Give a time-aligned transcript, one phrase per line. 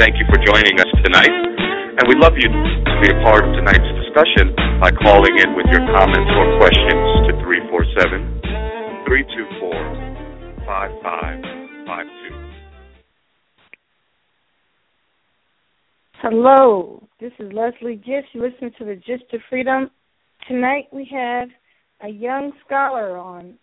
[0.00, 3.52] Thank you for joining us tonight, and we'd love you to be a part of
[3.52, 12.32] tonight's discussion by calling in with your comments or questions to 347 324 5552.
[16.22, 18.28] Hello, this is Leslie Gist.
[18.32, 19.90] You listen to the Gist of Freedom.
[20.48, 21.50] Tonight we have
[22.00, 23.58] a young scholar on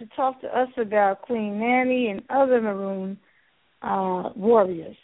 [0.00, 3.16] to talk to us about Queen Nanny and other Maroon
[3.82, 4.96] uh, warriors.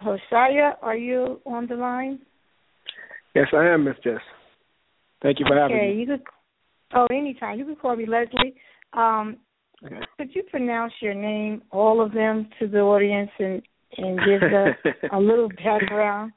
[0.00, 2.20] Hosea, are you on the line?
[3.34, 4.20] Yes, I am, Miss Gist.
[5.22, 5.82] Thank you for having me.
[5.82, 6.00] okay, me.
[6.00, 6.22] you could.
[6.94, 7.58] Oh, anytime.
[7.58, 8.54] You can call me Leslie.
[8.92, 9.38] Um,
[9.84, 10.00] Okay.
[10.16, 13.60] could you pronounce your name, all of them, to the audience and
[13.98, 16.32] and give us a little background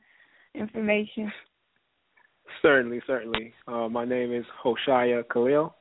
[0.53, 1.31] information?
[2.61, 3.53] Certainly, certainly.
[3.65, 5.73] Uh, my name is Hoshaiah Khalil,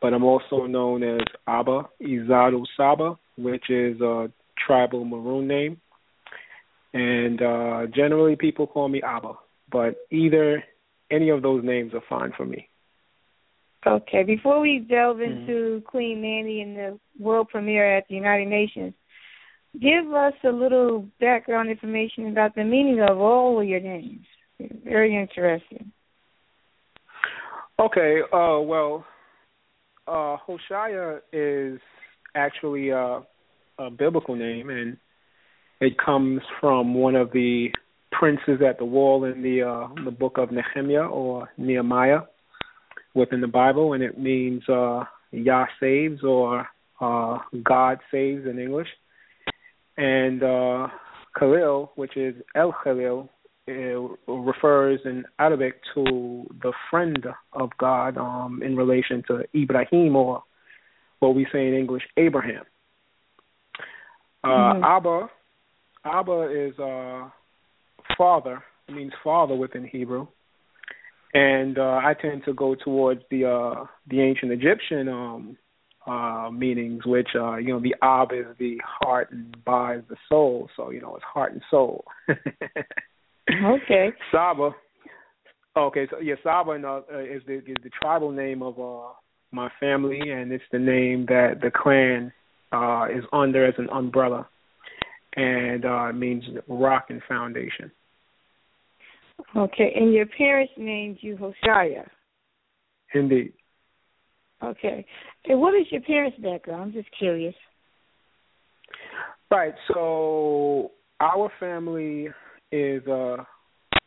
[0.00, 4.30] but I'm also known as Abba Izadu Saba, which is a
[4.66, 5.78] tribal maroon name.
[6.94, 9.32] And uh, generally, people call me Abba,
[9.70, 10.62] but either
[11.10, 12.68] any of those names are fine for me.
[13.86, 18.94] Okay, before we delve into Queen Nanny and the world premiere at the United Nations,
[19.78, 24.24] give us a little background information about the meaning of all of your names.
[24.84, 25.92] Very interesting.
[27.78, 29.04] Okay, uh, well,
[30.06, 31.80] uh, Hoshea is
[32.34, 33.20] actually a,
[33.78, 34.96] a biblical name, and
[35.80, 37.68] it comes from one of the
[38.12, 42.20] princes at the wall in the uh, the book of Nehemiah or Nehemiah
[43.14, 46.66] within the Bible, and it means uh, Yah saves or
[47.00, 48.88] uh, God saves in English.
[49.96, 50.88] And uh,
[51.38, 53.28] Khalil, which is El Khalil,
[53.66, 60.42] refers in Arabic to the friend of God um, in relation to Ibrahim or
[61.20, 62.64] what we say in English, Abraham.
[64.42, 64.82] Uh, Mhm.
[64.84, 65.30] Abba,
[66.04, 67.28] Abba is uh,
[68.16, 68.62] father.
[68.88, 70.26] It means father within Hebrew,
[71.32, 75.56] and uh, I tend to go towards the uh, the ancient Egyptian um,
[76.06, 80.16] uh, meanings, which uh, you know the Ab is the heart and Ba is the
[80.28, 80.68] soul.
[80.76, 82.04] So you know it's heart and soul.
[83.50, 84.08] Okay.
[84.32, 84.70] Saba.
[85.76, 89.12] Okay, so yeah, Saba uh, is the is the tribal name of uh,
[89.50, 92.32] my family, and it's the name that the clan
[92.72, 94.48] uh, is under as an umbrella,
[95.36, 97.90] and uh, it means rock and foundation.
[99.56, 102.08] Okay, and your parents named you Hosea.
[103.14, 103.52] Indeed.
[104.62, 105.04] Okay.
[105.46, 106.82] And what is your parents' background?
[106.82, 107.54] I'm just curious.
[109.50, 109.74] Right.
[109.92, 112.28] So our family
[112.72, 113.36] is uh,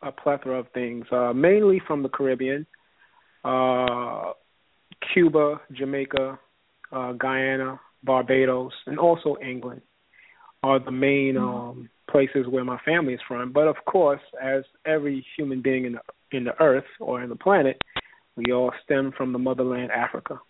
[0.02, 2.66] a plethora of things, uh, mainly from the Caribbean,
[3.44, 4.32] uh,
[5.12, 6.38] Cuba, Jamaica,
[6.92, 9.80] uh, Guyana, Barbados, and also England
[10.62, 13.52] are the main um, places where my family is from.
[13.52, 16.00] But of course, as every human being in the
[16.30, 17.80] in the earth or in the planet,
[18.36, 20.40] we all stem from the motherland, Africa.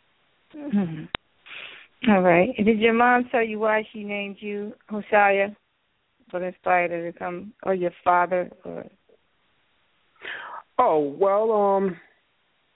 [0.54, 1.08] Mhm.
[2.08, 2.54] All right.
[2.56, 5.54] Did your mom tell you why she named you Hosea?
[6.30, 8.84] What inspired her to come, or your father, or
[10.78, 11.96] Oh well, um,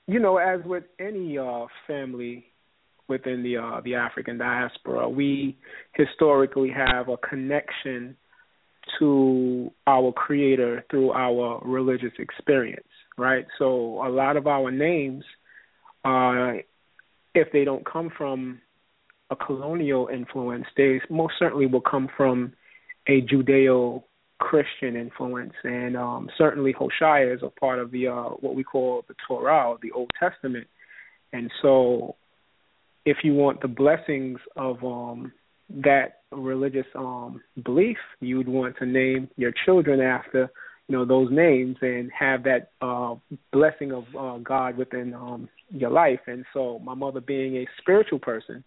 [0.06, 2.51] you know, as with any uh, family
[3.12, 5.56] within the uh, the African diaspora, we
[5.92, 8.16] historically have a connection
[8.98, 13.46] to our Creator through our religious experience, right?
[13.58, 13.66] So
[14.06, 15.24] a lot of our names,
[16.04, 16.52] uh,
[17.34, 18.60] if they don't come from
[19.30, 22.52] a colonial influence, they most certainly will come from
[23.06, 24.02] a Judeo
[24.38, 29.04] Christian influence, and um, certainly Hoshea is a part of the uh, what we call
[29.06, 30.66] the Torah, the Old Testament.
[31.32, 32.16] And so,
[33.04, 35.32] if you want the blessings of um,
[35.70, 40.50] that religious um, belief, you would want to name your children after
[40.88, 43.14] you know those names and have that uh,
[43.52, 46.20] blessing of uh, God within um, your life.
[46.26, 48.64] And so, my mother being a spiritual person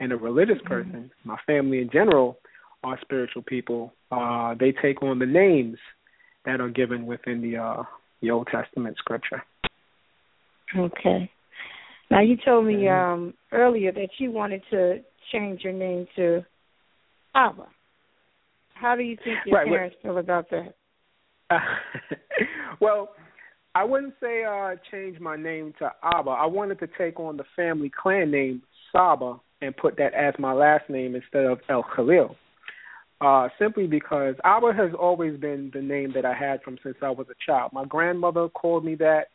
[0.00, 0.68] and a religious mm-hmm.
[0.68, 1.28] person, mm-hmm.
[1.28, 2.38] my family in general
[2.82, 3.92] are spiritual people.
[4.10, 5.78] Uh, they take on the names
[6.44, 7.82] that are given within the uh,
[8.20, 9.42] the Old Testament scripture.
[10.76, 11.30] Okay.
[12.10, 14.98] Now you told me um, earlier that you wanted to
[15.32, 16.44] change your name to
[17.34, 17.66] Abba.
[18.74, 20.74] How do you think your right, parents feel about that?
[21.50, 21.58] Uh,
[22.80, 23.10] well,
[23.74, 26.30] I wouldn't say uh change my name to Abba.
[26.30, 28.62] I wanted to take on the family clan name
[28.92, 32.36] Saba and put that as my last name instead of El Khalil.
[33.20, 37.08] Uh, simply because Abba has always been the name that I had from since I
[37.08, 37.72] was a child.
[37.72, 39.28] My grandmother called me that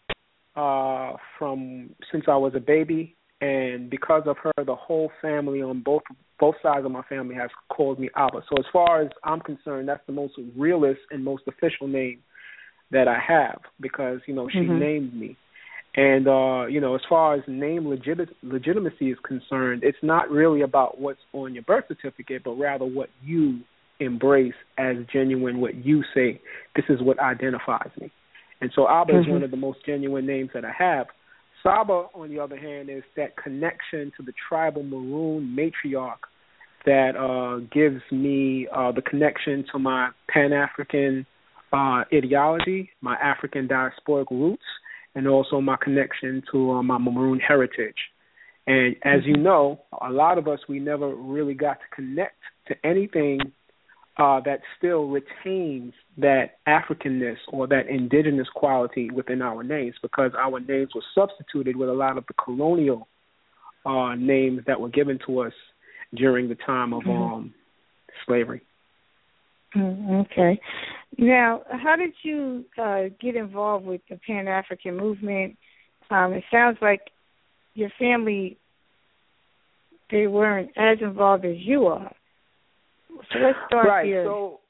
[0.55, 5.81] uh, from since I was a baby, and because of her, the whole family on
[5.81, 6.03] both
[6.39, 8.41] both sides of my family has called me Abba.
[8.49, 12.19] So as far as I'm concerned, that's the most realist and most official name
[12.91, 14.79] that I have because you know she mm-hmm.
[14.79, 15.37] named me.
[15.95, 20.61] And uh, you know, as far as name legit- legitimacy is concerned, it's not really
[20.61, 23.59] about what's on your birth certificate, but rather what you
[23.99, 25.59] embrace as genuine.
[25.59, 26.41] What you say,
[26.75, 28.11] this is what identifies me.
[28.61, 29.21] And so Abba mm-hmm.
[29.21, 31.07] is one of the most genuine names that I have.
[31.63, 36.17] Saba, on the other hand, is that connection to the tribal maroon matriarch
[36.85, 41.25] that uh, gives me uh, the connection to my Pan African
[41.71, 44.63] uh, ideology, my African diasporic roots,
[45.13, 47.95] and also my connection to uh, my maroon heritage.
[48.65, 49.43] And as you mm-hmm.
[49.43, 52.37] know, a lot of us, we never really got to connect
[52.67, 53.39] to anything
[54.17, 60.59] uh, that still retains that Africanness or that indigenous quality within our names because our
[60.59, 63.07] names were substituted with a lot of the colonial
[63.85, 65.53] uh, names that were given to us
[66.13, 67.33] during the time of mm-hmm.
[67.33, 67.53] um,
[68.25, 68.61] slavery.
[69.75, 70.59] Mm, okay.
[71.17, 75.57] Now, how did you uh, get involved with the Pan African movement?
[76.09, 77.01] Um, it sounds like
[77.73, 78.57] your family
[80.11, 82.11] they weren't as involved as you are.
[83.17, 84.25] So let's start right, here.
[84.25, 84.61] So,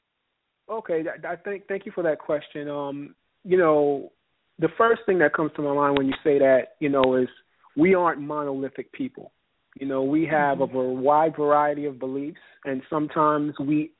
[0.70, 2.68] okay, I think thank you for that question.
[2.68, 4.12] Um, you know,
[4.58, 7.28] the first thing that comes to my mind when you say that, you know, is
[7.76, 9.32] we aren't monolithic people.
[9.78, 10.76] You know, we have mm-hmm.
[10.76, 13.92] a wide variety of beliefs, and sometimes we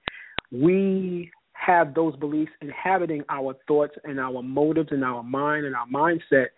[0.50, 5.86] we have those beliefs inhabiting our thoughts and our motives and our mind and our
[5.86, 6.48] mindset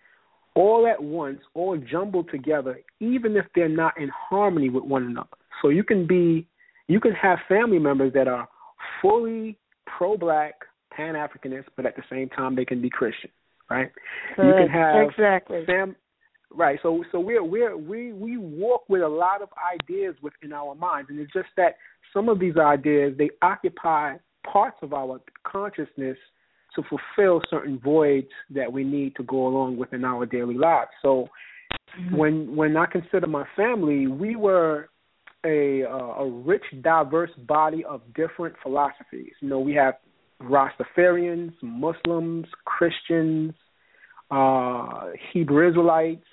[0.55, 5.27] all at once, all jumbled together, even if they're not in harmony with one another.
[5.61, 6.47] So you can be
[6.87, 8.47] you can have family members that are
[9.01, 10.53] fully pro-black,
[10.91, 13.29] pan-Africanist, but at the same time they can be Christian,
[13.69, 13.91] right?
[14.35, 14.59] Correct.
[14.59, 15.63] You can have exactly.
[15.65, 15.95] Fam-
[16.51, 16.79] right.
[16.83, 21.09] So so we're we're we we walk with a lot of ideas within our minds,
[21.09, 21.75] and it's just that
[22.13, 24.15] some of these ideas they occupy
[24.51, 26.17] parts of our consciousness
[26.75, 30.91] to fulfill certain voids that we need to go along within our daily lives.
[31.01, 31.27] So
[31.99, 32.15] mm-hmm.
[32.15, 34.89] when when I consider my family, we were
[35.45, 39.31] a uh, a rich, diverse body of different philosophies.
[39.41, 39.95] You know, we have
[40.41, 43.53] Rastafarians, Muslims, Christians,
[44.31, 46.25] uh, Hebrew Israelites,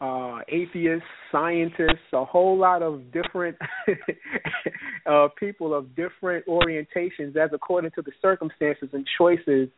[0.00, 3.56] uh, atheists, scientists, a whole lot of different
[5.06, 9.68] uh, people of different orientations as according to the circumstances and choices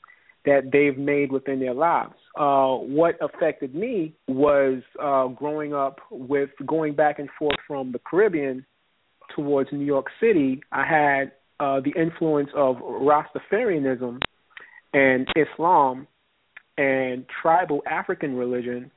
[0.49, 2.15] that they've made within their lives.
[2.35, 8.01] Uh, what affected me was uh, growing up with going back and forth from the
[8.09, 8.65] Caribbean
[9.37, 10.63] towards New York City.
[10.73, 14.21] I had uh, the influence of Rastafarianism
[14.95, 16.07] and Islam
[16.79, 18.91] and tribal African religion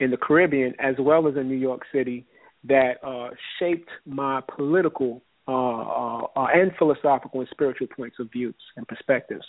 [0.00, 2.26] in the Caribbean as well as in New York City
[2.64, 3.28] that uh,
[3.60, 9.46] shaped my political uh, uh, and philosophical and spiritual points of views and perspectives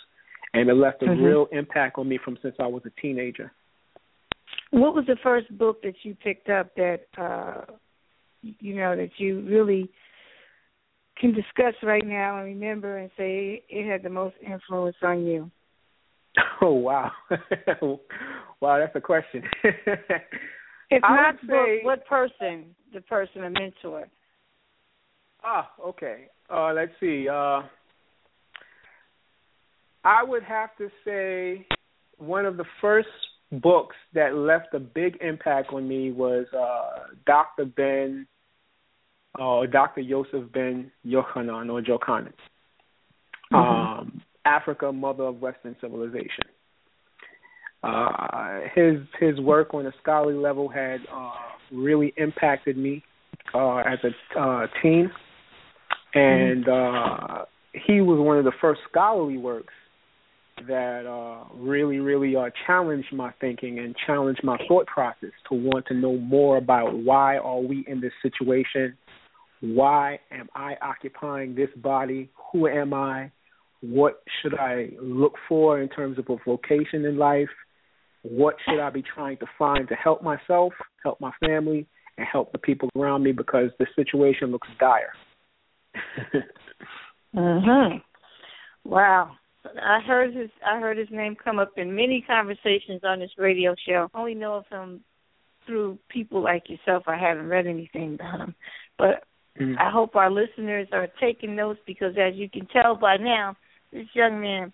[0.54, 1.22] and it left a mm-hmm.
[1.22, 3.52] real impact on me from since I was a teenager.
[4.70, 7.64] What was the first book that you picked up that uh
[8.42, 9.90] you know that you really
[11.18, 15.50] can discuss right now and remember and say it had the most influence on you?
[16.60, 17.10] Oh wow,
[18.60, 19.42] wow, that's a question.
[19.64, 22.74] if I not book, say, what person?
[22.92, 24.08] The person, a mentor.
[25.44, 26.26] Ah, okay.
[26.50, 27.28] Uh, let's see.
[27.28, 27.62] Uh,
[30.04, 31.66] I would have to say
[32.18, 33.08] one of the first
[33.50, 37.64] books that left a big impact on me was uh, Dr.
[37.64, 38.26] Ben
[39.38, 40.02] or uh, Dr.
[40.02, 42.32] Joseph Ben Yochanan or Jochanan.
[43.52, 43.56] Mm-hmm.
[43.56, 46.44] Um, Africa, mother of Western civilization.
[47.82, 51.30] Uh, his his work on a scholarly level had uh,
[51.70, 53.04] really impacted me
[53.54, 55.10] uh, as a uh, teen,
[56.12, 57.44] and uh,
[57.86, 59.72] he was one of the first scholarly works
[60.66, 65.86] that uh, really, really uh, challenged my thinking and challenged my thought process to want
[65.86, 68.96] to know more about why are we in this situation,
[69.60, 73.30] why am I occupying this body, who am I,
[73.80, 77.48] what should I look for in terms of a vocation in life,
[78.22, 80.72] what should I be trying to find to help myself,
[81.02, 81.86] help my family,
[82.16, 85.12] and help the people around me because the situation looks dire.
[87.34, 88.02] mhm.
[88.84, 89.32] Wow.
[89.80, 93.74] I heard his I heard his name come up in many conversations on this radio
[93.86, 94.08] show.
[94.14, 95.00] I only know of him
[95.66, 97.04] through people like yourself.
[97.06, 98.54] I haven't read anything about him.
[98.96, 99.24] But
[99.60, 99.74] mm-hmm.
[99.78, 103.56] I hope our listeners are taking notes because as you can tell by now,
[103.92, 104.72] this young man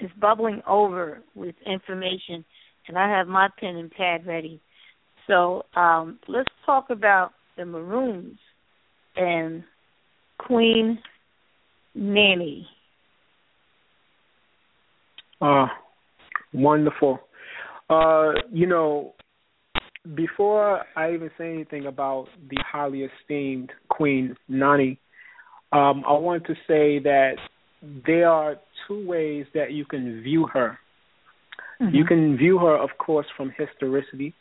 [0.00, 2.44] is bubbling over with information
[2.88, 4.60] and I have my pen and pad ready.
[5.26, 8.38] So um, let's talk about the Maroons
[9.16, 9.64] and
[10.38, 10.98] Queen
[11.94, 12.68] Nanny.
[15.44, 15.66] Uh,
[16.54, 17.18] wonderful.
[17.90, 19.12] Uh, you know,
[20.14, 24.98] before I even say anything about the highly esteemed Queen Nanny,
[25.72, 27.34] um, I want to say that
[28.06, 28.56] there are
[28.88, 30.78] two ways that you can view her.
[31.80, 31.94] Mm-hmm.
[31.94, 34.32] You can view her, of course, from historicity,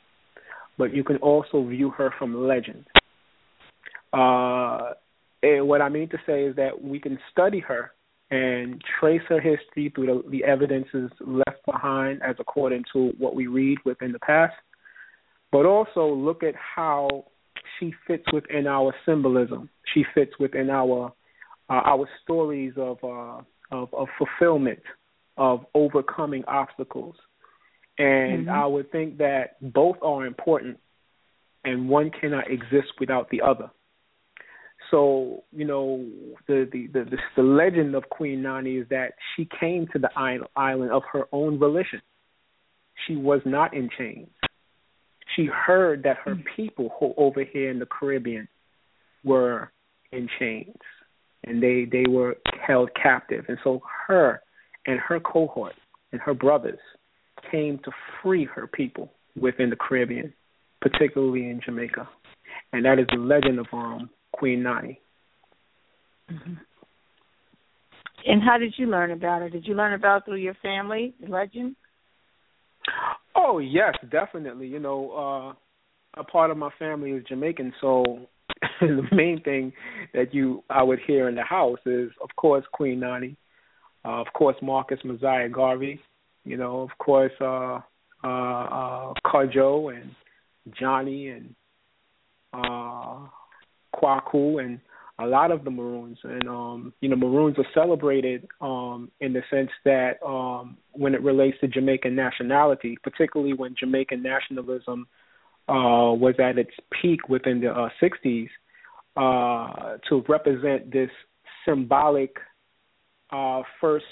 [0.77, 2.85] but you can also view her from legend.
[4.13, 4.91] Uh,
[5.41, 7.91] and what I mean to say is that we can study her
[8.33, 13.45] and trace her history through the, the evidences left behind as according to what we
[13.45, 14.55] read within the past,
[15.51, 17.25] but also look at how
[17.79, 19.69] she fits within our symbolism.
[19.93, 21.13] She fits within our
[21.69, 24.81] uh, our stories of, uh, of of fulfillment,
[25.37, 27.15] of overcoming obstacles,
[27.99, 28.49] and mm-hmm.
[28.49, 30.79] I would think that both are important,
[31.63, 33.69] and one cannot exist without the other.
[34.91, 36.05] So you know
[36.47, 40.09] the the the, the, legend of Queen Nanny is that she came to the
[40.55, 42.01] island of her own volition.
[43.07, 44.29] She was not in chains.
[45.35, 48.47] She heard that her people over here in the Caribbean
[49.23, 49.71] were
[50.11, 50.75] in chains
[51.45, 54.41] and they they were held captive, and so her
[54.85, 55.73] and her cohort
[56.11, 56.79] and her brothers
[57.51, 60.33] came to free her people within the Caribbean,
[60.81, 62.07] particularly in Jamaica,
[62.71, 64.99] and that is the legend of um Queen Nanny.
[66.31, 66.53] Mm-hmm.
[68.25, 69.49] And how did you learn about her?
[69.49, 71.75] Did you learn about it through your family, the legend?
[73.35, 74.67] Oh yes, definitely.
[74.67, 78.27] You know, uh a part of my family is Jamaican, so
[78.81, 79.73] the main thing
[80.13, 83.35] that you I would hear in the house is of course Queen Nanny,
[84.05, 85.99] uh, of course Marcus Mosiah Garvey,
[86.45, 87.79] you know, of course uh
[88.23, 90.11] uh uh Cudjoe and
[90.79, 91.55] Johnny and
[92.53, 93.27] uh
[94.03, 94.79] Kwaku and
[95.19, 99.41] a lot of the Maroons and um you know Maroons are celebrated um in the
[99.49, 105.07] sense that um when it relates to Jamaican nationality, particularly when Jamaican nationalism
[105.69, 108.49] uh was at its peak within the uh 60s
[109.15, 111.11] uh to represent this
[111.65, 112.35] symbolic
[113.31, 114.05] uh first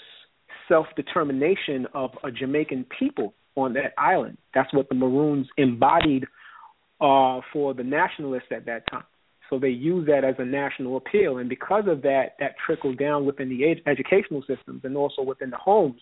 [0.67, 4.37] self-determination of a Jamaican people on that island.
[4.53, 6.25] That's what the Maroons embodied
[7.01, 9.03] uh for the nationalists at that time.
[9.51, 13.25] So they use that as a national appeal, and because of that, that trickled down
[13.25, 15.99] within the ed- educational systems and also within the homes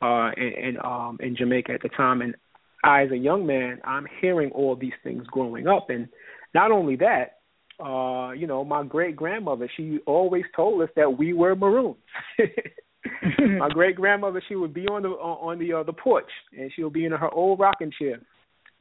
[0.00, 2.22] uh, in, um, in Jamaica at the time.
[2.22, 2.36] And
[2.84, 6.08] I, as a young man, I'm hearing all these things growing up, and
[6.54, 7.38] not only that,
[7.84, 11.96] uh, you know, my great grandmother, she always told us that we were maroons.
[13.58, 16.84] my great grandmother, she would be on the on the uh, the porch, and she
[16.84, 18.20] would be in her old rocking chair.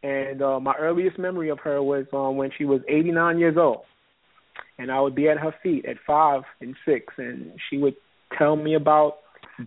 [0.03, 3.81] And uh, my earliest memory of her was um, when she was 89 years old
[4.77, 7.95] and I would be at her feet at five and six, and she would
[8.37, 9.17] tell me about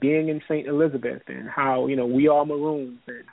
[0.01, 3.25] being in Saint Elizabeth and how you know we are Maroons, and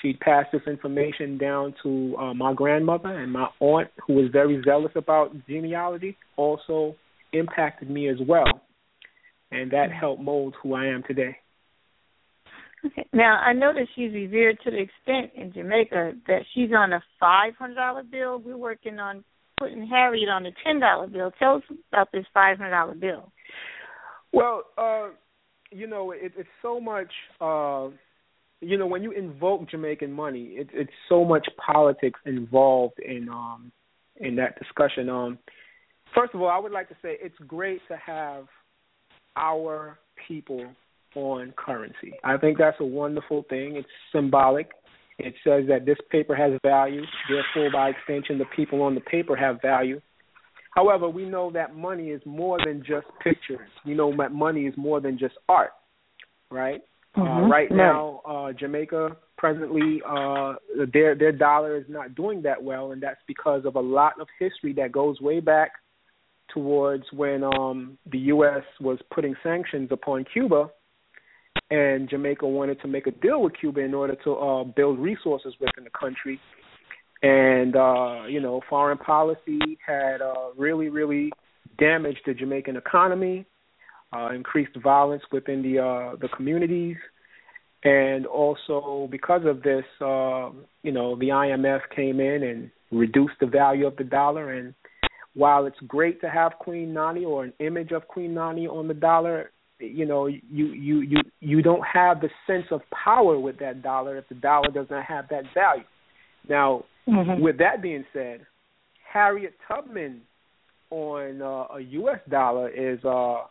[0.00, 4.62] she'd pass this information down to uh, my grandmother and my aunt, who was very
[4.64, 6.94] zealous about genealogy, also
[7.32, 8.62] impacted me as well,
[9.50, 11.36] and that helped mold who I am today.
[12.86, 13.06] Okay.
[13.12, 17.02] Now I know that she's revered to the extent in Jamaica that she's on a
[17.18, 18.38] five hundred dollar bill.
[18.38, 19.24] We're working on
[19.58, 21.32] putting Harriet on a ten dollar bill.
[21.38, 23.32] Tell us about this five hundred dollar bill.
[24.32, 25.08] Well, uh,
[25.70, 27.12] you know, it, it's so much.
[27.40, 27.88] Uh,
[28.60, 33.72] you know, when you invoke Jamaican money, it, it's so much politics involved in um,
[34.16, 35.08] in that discussion.
[35.08, 35.38] Um,
[36.14, 38.46] first of all, I would like to say it's great to have
[39.36, 40.64] our people
[41.14, 42.12] on currency.
[42.22, 43.76] I think that's a wonderful thing.
[43.76, 44.70] It's symbolic.
[45.18, 49.36] It says that this paper has value, therefore, by extension, the people on the paper
[49.36, 50.00] have value.
[50.74, 53.68] However, we know that money is more than just pictures.
[53.86, 55.70] We know that money is more than just art,
[56.50, 56.82] right?
[57.16, 57.44] Mm-hmm.
[57.44, 60.54] Uh, right now, uh, Jamaica presently uh,
[60.92, 64.26] their their dollar is not doing that well, and that's because of a lot of
[64.40, 65.72] history that goes way back
[66.52, 68.64] towards when um, the U.S.
[68.80, 70.70] was putting sanctions upon Cuba,
[71.70, 75.54] and Jamaica wanted to make a deal with Cuba in order to uh, build resources
[75.60, 76.38] within the country.
[77.22, 81.30] And uh, you know, foreign policy had uh, really, really
[81.78, 83.46] damaged the Jamaican economy,
[84.12, 86.96] uh, increased violence within the uh, the communities,
[87.82, 90.50] and also because of this, uh,
[90.82, 94.52] you know, the IMF came in and reduced the value of the dollar.
[94.52, 94.74] And
[95.34, 98.94] while it's great to have Queen Nanny or an image of Queen Nanny on the
[98.94, 103.82] dollar, you know, you you you you don't have the sense of power with that
[103.82, 105.84] dollar if the dollar does not have that value.
[106.48, 107.40] Now, Mhm.
[107.40, 108.46] with that being said,
[109.12, 110.22] Harriet Tubman
[110.90, 112.20] on uh, a U.S.
[112.28, 113.44] dollar is, uh,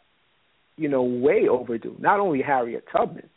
[0.77, 1.95] you know, way overdue.
[2.00, 3.29] Not only Harriet Tubman,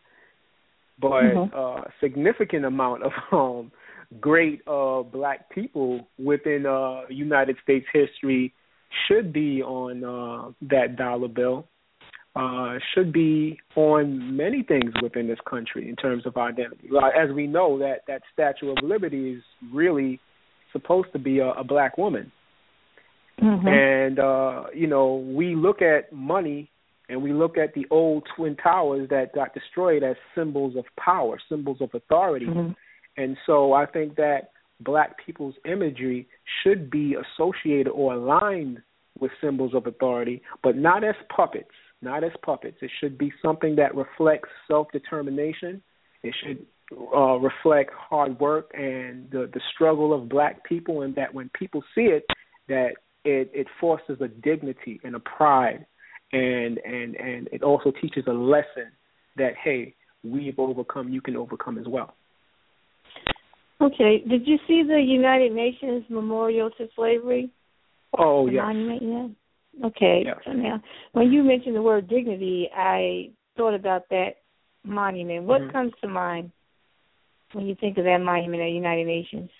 [0.98, 1.52] but Mhm.
[1.52, 3.70] a significant amount of um,
[4.20, 8.52] great uh, black people within uh, United States history
[9.06, 11.66] should be on uh, that dollar bill.
[12.36, 16.90] Uh, should be on many things within this country in terms of identity.
[17.18, 20.20] As we know, that that Statue of Liberty is really
[20.70, 22.30] supposed to be a, a black woman,
[23.40, 23.66] Mhm.
[23.66, 26.70] and uh, you know we look at money
[27.08, 31.38] and we look at the old twin towers that got destroyed as symbols of power,
[31.48, 32.46] symbols of authority.
[32.46, 32.74] Mhm.
[33.16, 34.50] And so I think that
[34.80, 36.26] black people's imagery
[36.62, 38.82] should be associated or aligned
[39.18, 42.78] with symbols of authority, but not as puppets, not as puppets.
[42.82, 45.82] It should be something that reflects self-determination.
[46.22, 46.66] It should
[47.14, 51.82] uh, reflect hard work and the the struggle of black people, and that when people
[51.94, 52.24] see it,
[52.68, 52.90] that
[53.24, 55.86] it it fosters a dignity and a pride,
[56.32, 58.92] and and and it also teaches a lesson
[59.36, 62.14] that hey, we've overcome, you can overcome as well.
[63.80, 64.22] Okay.
[64.26, 67.50] Did you see the United Nations Memorial to Slavery?
[68.16, 68.62] Oh yes.
[68.62, 69.28] monument yeah.
[69.84, 70.22] Okay.
[70.24, 70.38] Yes.
[70.44, 74.36] So now, when you mentioned the word dignity, I thought about that
[74.84, 75.44] monument.
[75.44, 75.72] What Mhm.
[75.72, 76.50] comes to mind
[77.52, 79.50] when you think of that monument at the United Nations?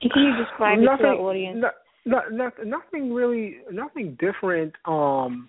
[0.00, 1.58] Can you describe it to our audience?
[1.58, 1.70] No,
[2.04, 5.48] no, no, nothing really, nothing different um,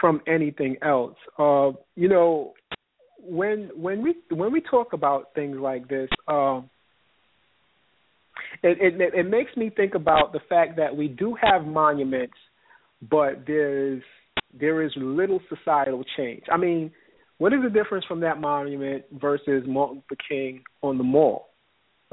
[0.00, 1.16] from anything else.
[1.38, 2.54] Uh, you know,
[3.18, 6.68] when when we when we talk about things like this, um,
[8.62, 12.36] it, it it makes me think about the fact that we do have monuments,
[13.10, 14.02] but there's
[14.58, 16.44] there is little societal change.
[16.50, 16.92] I mean,
[17.38, 21.48] what is the difference from that monument versus Martin Luther King on the mall,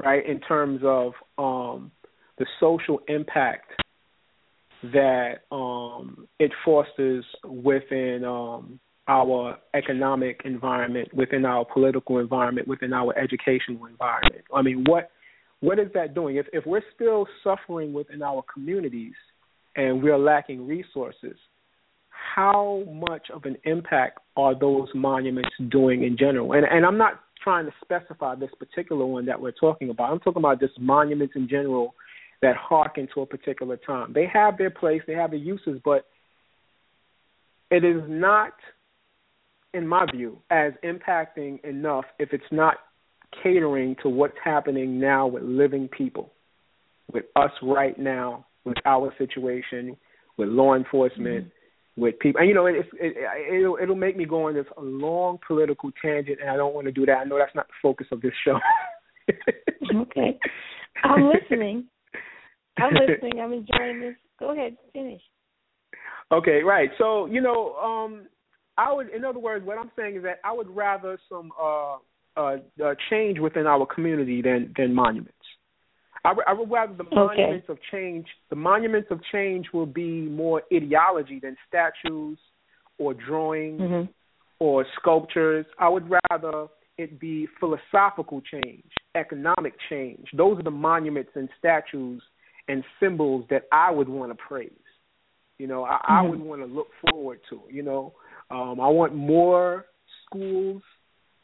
[0.02, 0.26] right?
[0.26, 1.92] In terms of um,
[2.38, 3.70] the social impact
[4.82, 13.16] that um, it fosters within um, our economic environment, within our political environment, within our
[13.18, 14.44] educational environment.
[14.54, 15.10] I mean, what
[15.60, 16.36] what is that doing?
[16.36, 19.14] If if we're still suffering within our communities
[19.76, 21.36] and we're lacking resources,
[22.08, 26.52] how much of an impact are those monuments doing in general?
[26.52, 30.10] And and I'm not trying to specify this particular one that we're talking about.
[30.10, 31.94] I'm talking about just monuments in general
[32.42, 34.12] that harken to a particular time.
[34.14, 36.06] They have their place, they have their uses, but
[37.70, 38.54] it is not,
[39.74, 42.76] in my view, as impacting enough if it's not
[43.42, 46.32] catering to what's happening now with living people,
[47.12, 49.96] with us right now, with our situation,
[50.36, 52.00] with law enforcement, mm-hmm.
[52.00, 52.40] with people.
[52.40, 55.90] And you know, it, it, it, it'll it'll make me go on this long political
[56.02, 57.18] tangent, and I don't want to do that.
[57.18, 58.58] I know that's not the focus of this show.
[60.02, 60.38] okay,
[61.04, 61.86] I'm listening.
[62.78, 63.40] I'm listening.
[63.40, 64.14] I'm enjoying this.
[64.38, 65.20] Go ahead, finish.
[66.32, 66.90] Okay, right.
[66.98, 68.26] So you know, um,
[68.78, 71.96] I would, in other words, what I'm saying is that I would rather some uh,
[72.40, 75.34] uh, uh, change within our community than than monuments.
[76.24, 78.26] I, I would rather the monuments of change.
[78.50, 82.38] The monuments of change will be more ideology than statues
[82.98, 84.10] or drawings mm-hmm.
[84.58, 85.66] or sculptures.
[85.78, 86.66] I would rather
[86.98, 90.26] it be philosophical change, economic change.
[90.36, 92.22] Those are the monuments and statues
[92.68, 94.70] and symbols that I would want to praise.
[95.58, 96.12] You know, I, mm-hmm.
[96.12, 97.60] I would want to look forward to.
[97.70, 98.14] You know,
[98.50, 99.86] um, I want more
[100.26, 100.82] schools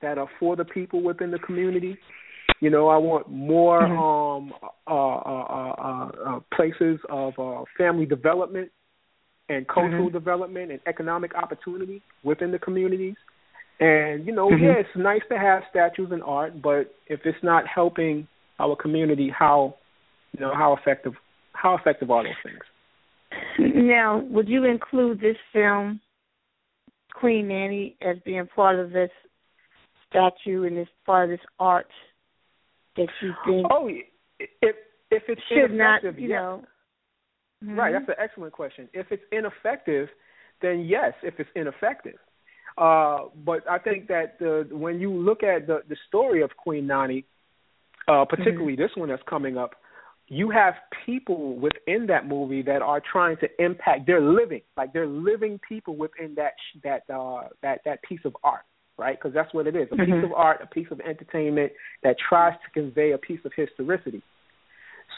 [0.02, 1.96] that are for the people within the community.
[2.60, 3.98] You know, I want more mm-hmm.
[3.98, 4.52] um,
[4.86, 8.70] uh, uh, uh, uh, places of uh, family development.
[9.48, 10.12] and cultural Mhm.
[10.12, 13.14] development and economic opportunity within the communities.
[13.78, 14.60] And you know, Mhm.
[14.60, 18.26] yeah, it's nice to have statues and art, but if it's not helping
[18.58, 19.76] our community, how
[20.32, 21.14] you know how effective
[21.52, 22.64] how effective are those things?
[23.58, 26.00] Now, would you include this film,
[27.14, 29.10] Queen Nanny, as being part of this
[30.16, 31.86] statue and this part of this art
[32.96, 34.76] that you think Oh, if
[35.10, 36.40] if it's should not, ineffective, you yes.
[36.40, 36.64] know?
[37.62, 37.98] Right, Mhm.
[38.06, 38.88] that's an excellent question.
[38.92, 40.08] If it's ineffective,
[40.60, 42.18] then yes, if it's ineffective.
[42.76, 46.86] Uh, but I think that the when you look at the the story of Queen
[46.86, 47.24] Nanny,
[48.08, 49.76] uh, particularly this one that's coming up,
[50.28, 50.74] you have
[51.06, 54.06] people within that movie that are trying to impact.
[54.06, 58.64] They're living, like they're living people within that that uh, that that piece of art,
[58.98, 59.18] right?
[59.18, 60.24] Because that's what it is—a piece Mhm.
[60.24, 64.22] of art, a piece of entertainment that tries to convey a piece of historicity.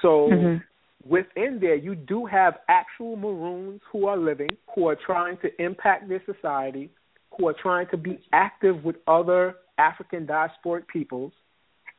[0.03, 0.63] So Mhm.
[1.05, 6.09] within there you do have actual maroons who are living who are trying to impact
[6.09, 6.91] their society
[7.37, 11.33] who are trying to be active with other african diasporic peoples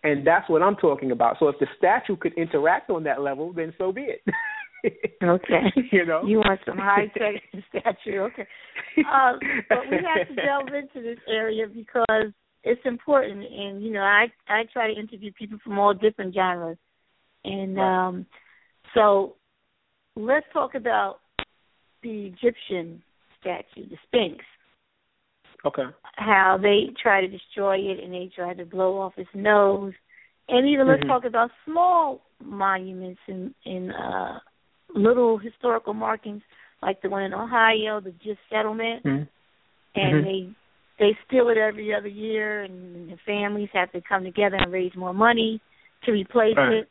[0.03, 3.53] and that's what i'm talking about so if the statue could interact on that level
[3.53, 4.21] then so be it
[5.23, 5.61] Okay.
[5.91, 8.47] you know You want some high tech statue, okay.
[8.97, 9.33] Uh,
[9.69, 12.31] but we have to delve into this area because
[12.63, 16.77] it's important and you know, I I try to interview people from all different genres.
[17.43, 18.07] And Right.
[18.07, 18.25] um
[18.93, 19.35] so
[20.15, 21.19] let's talk about
[22.03, 23.01] the Egyptian
[23.39, 24.43] statue, the Sphinx.
[25.65, 25.83] okay
[26.15, 29.93] How they try to destroy it and they try to blow off its nose.
[30.47, 31.07] And even let's Mhm.
[31.07, 34.39] talk about small monuments and in uh
[34.93, 36.41] little historical markings
[36.82, 39.28] like the one in Ohio, the Just Settlement, Mhm.
[39.95, 40.23] and Mhm.
[40.23, 40.54] they
[40.97, 44.93] they steal it every other year, and the families have to come together and raise
[44.97, 45.62] more money
[46.04, 46.73] to replace Right.
[46.73, 46.89] it.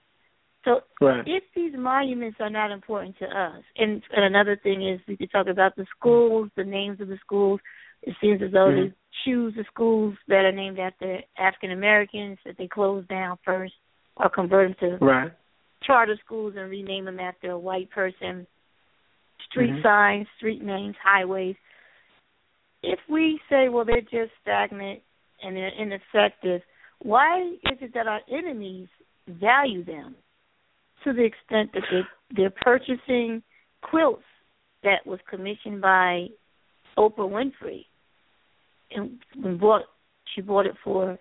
[0.64, 5.00] So right if these monuments are not important to us, and, and another thing is
[5.06, 7.60] we could talk about the schools, the names of the schools.
[8.02, 8.90] It seems as though Mhm.
[8.90, 13.74] they choose the schools that are named after African Americans that they close down first
[14.16, 15.32] or convert them to right
[15.88, 18.46] charter schools and rename them after a white person.
[19.50, 19.82] Street Mhm.
[19.82, 21.56] signs, street names, highways.
[22.82, 25.02] If we say, well, they're just stagnant
[25.42, 26.62] and they're ineffective,
[27.00, 28.88] why is it that our enemies
[29.26, 30.14] value them
[31.04, 33.42] to the extent that they they're purchasing
[33.80, 34.24] quilts
[34.82, 36.28] that was commissioned by
[36.96, 37.86] Oprah Winfrey
[38.90, 39.84] and and bought
[40.34, 41.18] she bought it for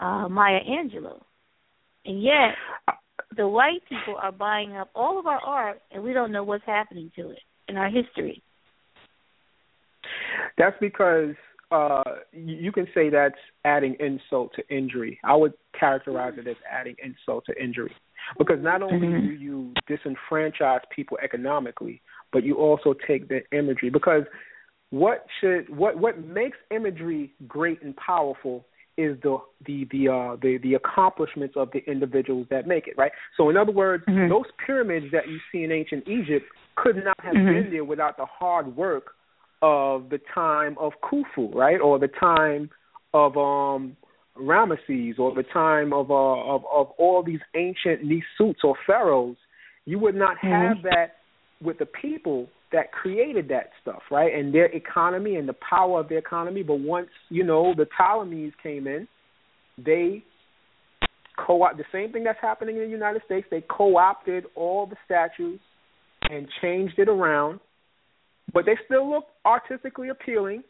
[0.00, 1.20] uh Maya Angelou.
[2.04, 2.56] And yet
[3.36, 6.64] the white people are buying up all of our art and we don't know what's
[6.66, 7.38] happening to it
[7.68, 8.42] in our history.
[10.58, 11.34] That's because
[11.70, 15.20] uh, you you can say that's adding insult to injury.
[15.24, 17.94] I would characterize it as adding insult to injury
[18.38, 19.22] because not only Mhm.
[19.22, 23.90] do you disenfranchise people economically, but you also take their imagery.
[23.90, 24.24] Because
[24.90, 28.66] what should what what makes imagery great and powerful
[29.00, 29.36] is the
[29.66, 33.56] the the uh the the accomplishments of the individuals that make it right so in
[33.56, 34.28] other words Mhm.
[34.28, 37.52] those pyramids that you see in ancient egypt could not have Mhm.
[37.54, 39.14] been there without the hard work
[39.62, 42.70] of the time of Khufu, right, or the time
[43.12, 43.96] of um
[44.36, 49.36] Ramesses, or the time of uh of of all these ancient Nisuts or pharaohs.
[49.84, 51.16] You would not have that
[51.62, 56.08] with the people that created that stuff, right, and their economy and the power of
[56.08, 56.62] their economy.
[56.62, 59.08] But once you know the Ptolemies came in,
[59.78, 60.24] they
[61.36, 63.46] co-opt the same thing that's happening in the United States.
[63.50, 65.60] They co-opted all the statues
[66.28, 67.60] and changed it around
[68.52, 70.62] but they still look artistically appealing.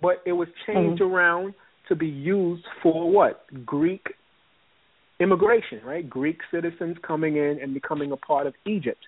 [0.00, 0.72] But it was mm-hmm.
[0.72, 1.54] changed around
[1.88, 4.06] to be used for what Greek
[5.20, 6.08] immigration, right?
[6.08, 9.00] Greek citizens coming in and becoming a part of Egypt,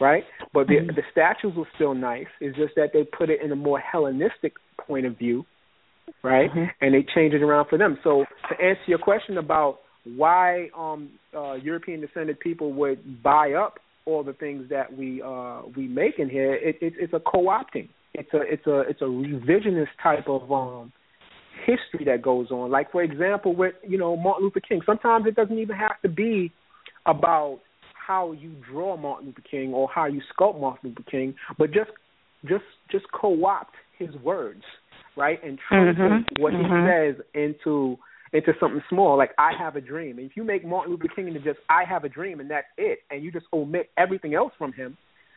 [0.00, 0.24] right?
[0.52, 2.26] But the the statues were still nice.
[2.40, 4.54] It's just that they put it in a more Hellenistic
[4.86, 5.44] point of view,
[6.22, 6.50] right?
[6.80, 7.98] And they changed it around for them.
[8.02, 13.78] So to answer your question about why um uh European descended people would buy up
[14.06, 17.88] all the things that we uh we make in here it, it it's a co-opting
[18.12, 20.92] it's a it's a it's a revisionist type of um
[21.64, 25.34] history that goes on like for example with you know Martin Luther King sometimes it
[25.34, 26.52] doesn't even have to be
[27.06, 27.60] about
[28.06, 31.90] how you draw Martin Luther King or how you sculpt Martin Luther King but just
[32.46, 34.62] just just co-opt his words
[35.16, 36.62] right and translate Mhm, what mhm.
[36.62, 37.98] he says into
[38.32, 40.18] into something small like I have a dream.
[40.18, 42.66] And if you make Martin Luther King into just I have a dream and that's
[42.76, 44.96] it, and you just omit everything else from him,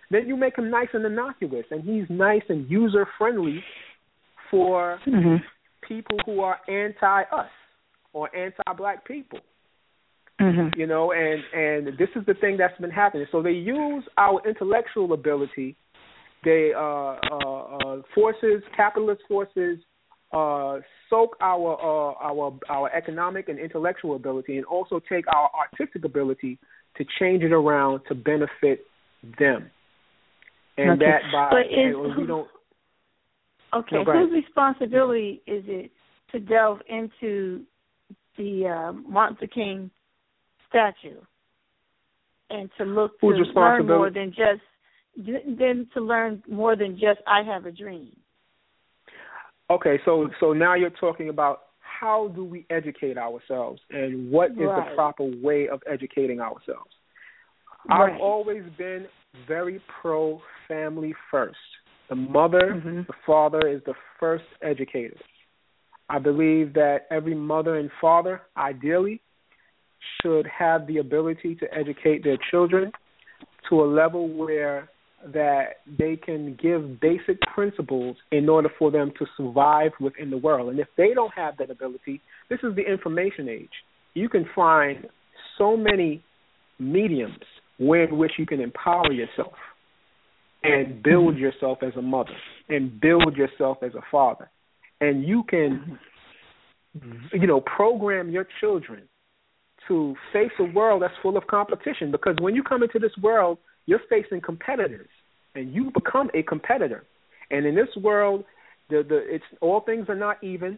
[0.10, 3.64] then you make him nice and innocuous, and he's nice and user friendly
[4.50, 5.44] for Mhm.
[5.82, 7.52] people who are anti us
[8.14, 9.40] or anti black people.
[10.40, 10.76] Mhm.
[10.78, 13.26] You know, and and this is the thing that's been happening.
[13.32, 15.76] So they use our intellectual ability
[16.44, 19.80] they uh, uh, uh, forces, capitalist forces,
[20.32, 20.78] uh,
[21.10, 26.60] soak our uh, our our economic and intellectual ability, and also take our artistic ability
[26.98, 28.86] to change it around to benefit
[29.40, 29.70] them.
[30.78, 31.06] And Okay.
[31.06, 32.48] that by But is- and we don't.
[33.74, 35.92] Okay, No, whose responsibility is it
[36.32, 37.64] to delve into
[38.38, 39.92] the uh, Martin Luther King
[40.70, 41.20] statue
[42.50, 44.62] and to look to learn more than just
[45.18, 48.16] than to learn more than just I have a dream?
[49.70, 54.58] Okay, so so now you're talking about how do we educate ourselves and what is
[54.60, 54.90] Right.
[54.90, 56.94] the proper way of educating ourselves.
[57.90, 58.14] Right.
[58.14, 59.08] I've always been
[59.48, 61.58] very pro family first.
[62.10, 63.08] The mother, Mhm.
[63.08, 65.18] the father is the first educator.
[66.10, 69.22] I believe that every mother and father, ideally,
[70.22, 72.92] should have the ability to educate their children
[73.70, 74.90] to a level where
[75.34, 80.70] that they can give basic principles in order for them to survive within the world.
[80.70, 83.72] And if they don't have that ability, this is the information age.
[84.14, 85.08] You can find
[85.58, 86.24] so many
[86.80, 87.38] mediums
[87.78, 89.54] where in which you can empower yourself
[90.64, 91.44] and build mm-hmm.
[91.44, 92.36] yourself as a mother
[92.70, 94.50] and build yourself as a father.
[95.02, 96.00] And you can
[96.98, 97.40] mm-hmm.
[97.40, 99.04] you know, program your children
[99.88, 103.58] to face a world that's full of competition because when you come into this world,
[103.86, 105.10] you're facing competitors
[105.56, 107.04] and you become a competitor.
[107.52, 108.44] And in this world,
[108.90, 110.78] the the it's all things are not even.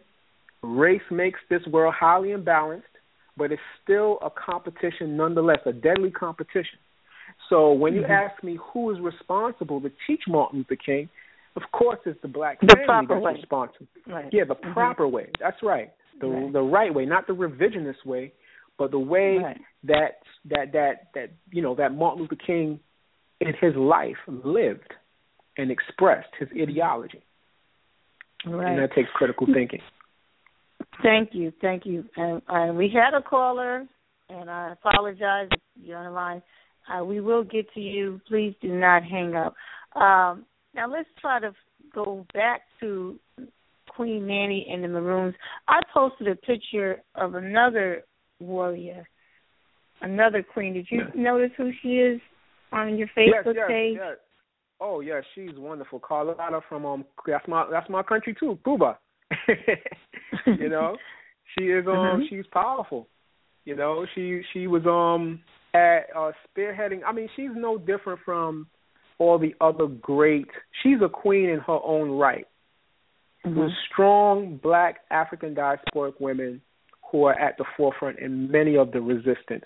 [0.62, 2.82] Race makes this world highly imbalanced,
[3.36, 6.78] but it's still a competition nonetheless, a deadly competition.
[7.48, 11.08] So when you ask me who is responsible to teach Martin Luther King,
[11.56, 13.32] of course it's the black The family that's way.
[13.34, 13.86] responsible.
[14.06, 14.32] Right.
[14.32, 14.72] Yeah, the Mhm.
[14.72, 15.30] proper way.
[15.40, 15.90] That's right.
[16.20, 16.52] The Right.
[16.52, 18.32] the right way, not the revisionist way,
[18.80, 19.60] but the way Right.
[19.84, 22.80] that that that that you know that Martin Luther King
[23.40, 24.94] in his life lived
[25.58, 27.22] and expressed his ideology.
[28.46, 28.70] Right.
[28.70, 29.82] And that takes critical thinking.
[31.02, 32.06] Thank you, thank you.
[32.16, 33.86] And, and we had a caller,
[34.30, 36.42] and I apologize if you're on the line.
[36.90, 38.18] Uh, we will get to you.
[38.28, 39.54] Please do not hang up.
[39.94, 41.52] Um, now let's try to
[41.94, 43.18] go back to
[43.90, 45.34] Queen Nanny and the Maroons.
[45.68, 48.04] I posted a picture of another
[48.40, 49.08] warrior,
[50.02, 50.74] another queen.
[50.74, 51.10] Did you Yeah.
[51.14, 52.20] notice who she is
[52.72, 53.96] on your Facebook yes, page?
[53.96, 54.16] yes.
[54.80, 56.00] Oh yeah, she's wonderful.
[56.00, 58.98] Carlota from um that's my that's my country too, Cuba.
[60.46, 60.96] you know,
[61.58, 62.28] she is um Mhm.
[62.28, 63.08] she's powerful.
[63.66, 65.42] You know, she she was um
[65.74, 67.02] at uh spearheading.
[67.06, 68.66] I mean, she's no different from
[69.18, 70.48] all the other great.
[70.82, 72.46] She's a queen in her own right.
[73.44, 73.56] Mhm.
[73.56, 76.62] With strong black African diasporic women
[77.10, 79.64] who are at the forefront in many of the resistance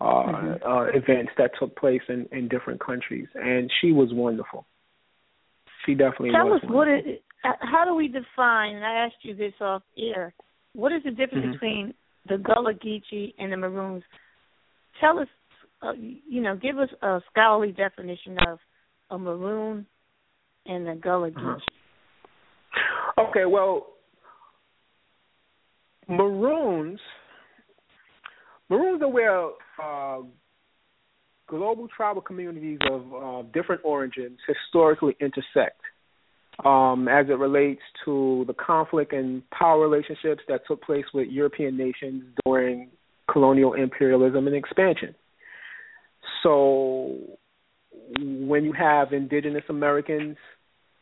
[0.00, 0.60] uh, Mhm.
[0.64, 4.64] uh, events that took place in, in different countries, and she was wonderful.
[5.84, 6.62] She definitely Tell was.
[6.62, 7.22] us what it.
[7.44, 8.76] uh, How do we define?
[8.76, 10.34] And I asked you this off air.
[10.74, 11.52] What is the difference Mhm.
[11.52, 11.94] between
[12.26, 14.04] the Gullah Geechee and the Maroons?
[15.00, 15.28] Tell us.
[15.80, 18.58] Uh, you know, give us a scholarly definition of
[19.10, 19.86] a Maroon
[20.66, 21.56] and the Gullah Uh-huh.
[21.56, 23.28] Geechee.
[23.28, 23.94] Okay, well,
[26.08, 26.98] Maroons.
[28.70, 29.44] Maroons are where
[29.82, 30.22] uh,
[31.46, 35.80] global tribal communities of uh, different origins historically intersect,
[36.64, 41.76] um, as it relates to the conflict and power relationships that took place with European
[41.76, 42.90] nations during
[43.30, 45.14] colonial imperialism and expansion.
[46.42, 47.16] So,
[48.20, 50.36] when you have indigenous Americans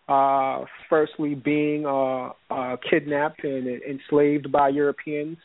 [0.08, 5.38] uh, firstly being uh, uh, kidnapped and enslaved by Europeans.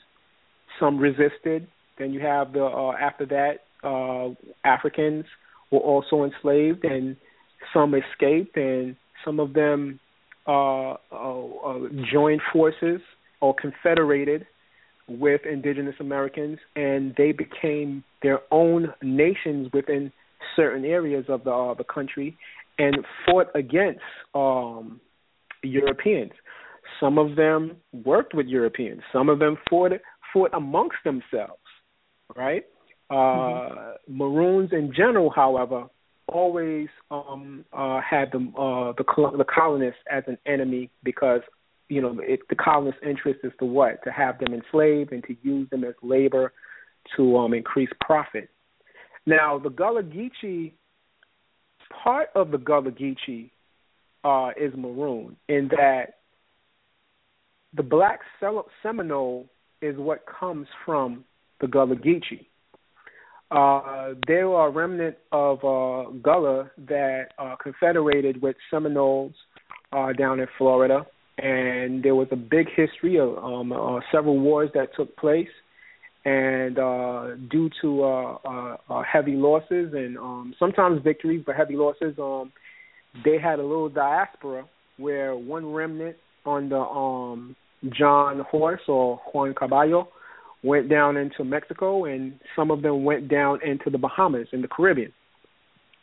[0.79, 1.67] Some resisted.
[1.97, 5.25] Then you have the uh, after that uh, Africans
[5.71, 7.15] were also enslaved, and
[7.73, 9.99] some escaped, and some of them
[10.47, 11.79] uh, uh, uh,
[12.11, 13.01] joined forces
[13.41, 14.45] or confederated
[15.07, 20.11] with indigenous Americans, and they became their own nations within
[20.55, 22.37] certain areas of the uh, the country
[22.81, 24.01] and fought against
[24.33, 24.99] um
[25.63, 26.31] Europeans.
[26.99, 27.77] Some of them
[28.11, 29.01] worked with Europeans.
[29.13, 29.91] Some of them fought
[30.33, 31.67] fought amongst themselves,
[32.35, 32.63] right?
[33.09, 34.17] Uh Mm-hmm.
[34.21, 35.79] Maroons in general, however,
[36.27, 41.41] always um uh had the uh the col- the colonists as an enemy because
[41.89, 45.35] you know it, the colonists' interest is to what to have them enslaved and to
[45.43, 46.45] use them as labor
[47.15, 48.49] to um increase profit.
[49.25, 50.73] Now the Gullah Geechee
[52.03, 53.49] part of the Gullah Geechee
[54.23, 56.15] uh, is maroon in that
[57.75, 58.19] the black
[58.83, 59.47] Seminole
[59.81, 61.23] is what comes from
[61.59, 62.45] the Gullah Geechee.
[63.51, 69.33] uh, they are a remnant of uh, Gullah that uh, confederated with Seminoles
[69.91, 71.05] uh, down in Florida,
[71.37, 75.49] and there was a big history of um, uh, several wars that took place.
[76.23, 81.75] And uh, due to uh, uh, uh, heavy losses and um, sometimes victories, but heavy
[81.75, 82.51] losses, um,
[83.25, 84.65] they had a little diaspora
[84.97, 87.55] where one remnant on the um,
[87.89, 90.09] John Horse or Juan Caballo
[90.63, 94.67] went down into Mexico, and some of them went down into the Bahamas in the
[94.67, 95.11] Caribbean.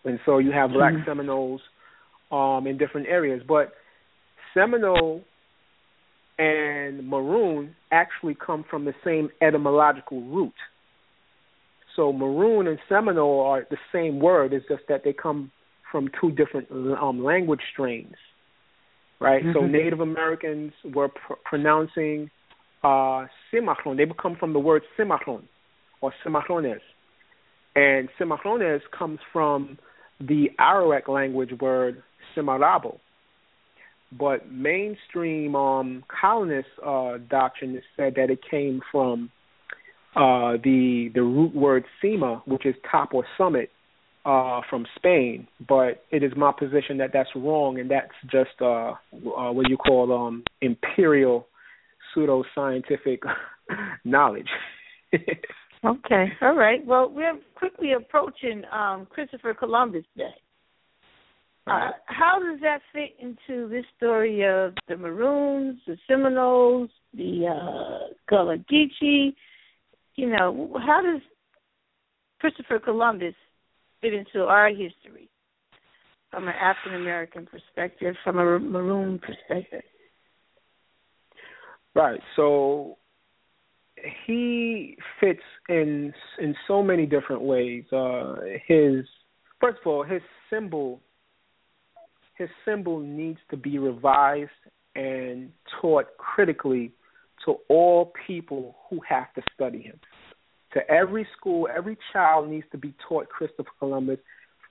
[0.05, 1.09] And so you have black mm-hmm.
[1.09, 1.61] Seminoles
[2.33, 3.73] um, in different areas, but
[4.53, 5.23] Seminole
[6.39, 10.55] and Maroon actually come from the same etymological root.
[11.97, 14.53] So Maroon and Seminole are the same word.
[14.53, 15.51] It's just that they come
[15.91, 18.15] from two different um, language strains,
[19.21, 19.43] right?
[19.43, 19.59] Mm-hmm.
[19.59, 22.31] So Native Americans were pr- pronouncing
[22.85, 23.97] uh, Cimarron.
[23.97, 25.49] They come from the word Cimarron
[26.01, 26.79] or Cimarrones.
[27.75, 29.79] And Cimarrones comes from
[30.21, 32.03] the Arawak language word
[32.37, 32.99] Cimarabo.
[34.11, 39.31] But mainstream um, colonist uh, doctrine said that it came from
[40.17, 43.71] uh, the the root word cima, which is top or summit,
[44.25, 45.47] uh, from Spain.
[45.69, 49.77] But it is my position that that's wrong, and that's just uh, uh, what you
[49.77, 51.47] call um, imperial
[52.15, 53.23] pseudo scientific
[54.05, 54.49] knowledge.
[55.85, 56.85] okay, all right.
[56.85, 60.35] Well, we're quickly approaching um, Christopher Columbus Day.
[61.71, 68.15] Uh, how does that fit into this story of the Maroons, the Seminoles, the uh,
[68.29, 69.35] Gullah Geechee?
[70.17, 71.21] You know, how does
[72.41, 73.35] Christopher Columbus
[74.01, 75.29] fit into our history
[76.31, 79.83] from an African American perspective, from a Maroon perspective?
[81.95, 82.21] Right.
[82.37, 82.97] So
[84.27, 87.85] he fits in in so many different ways.
[87.93, 89.05] Uh, his
[89.61, 91.01] first of all, his symbol
[92.39, 94.51] his symbol needs to be revised
[94.95, 96.93] and taught critically
[97.45, 99.99] to all people who have to study him.
[100.75, 104.19] To every school, every child needs to be taught Christopher Columbus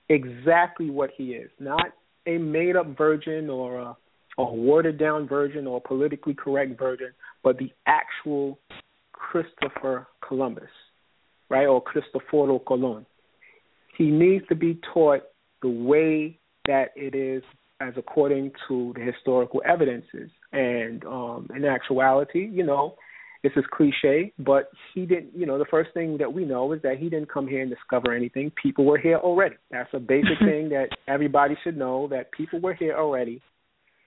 [0.08, 1.86] exactly what he is, not
[2.26, 3.96] a made up version or a
[4.38, 8.58] a watered down version or a politically correct version, but the actual
[9.12, 10.70] Christopher Columbus,
[11.48, 13.04] right, or Cristoforo Colon.
[13.96, 15.22] He needs to be taught
[15.60, 17.42] the way that it is
[17.80, 20.30] as according to the historical evidences.
[20.52, 22.96] And um, in actuality, you know,
[23.42, 26.82] this is cliche, but he didn't, you know, the first thing that we know is
[26.82, 28.50] that he didn't come here and discover anything.
[28.60, 29.56] People were here already.
[29.70, 33.40] That's a basic thing that everybody should know that people were here already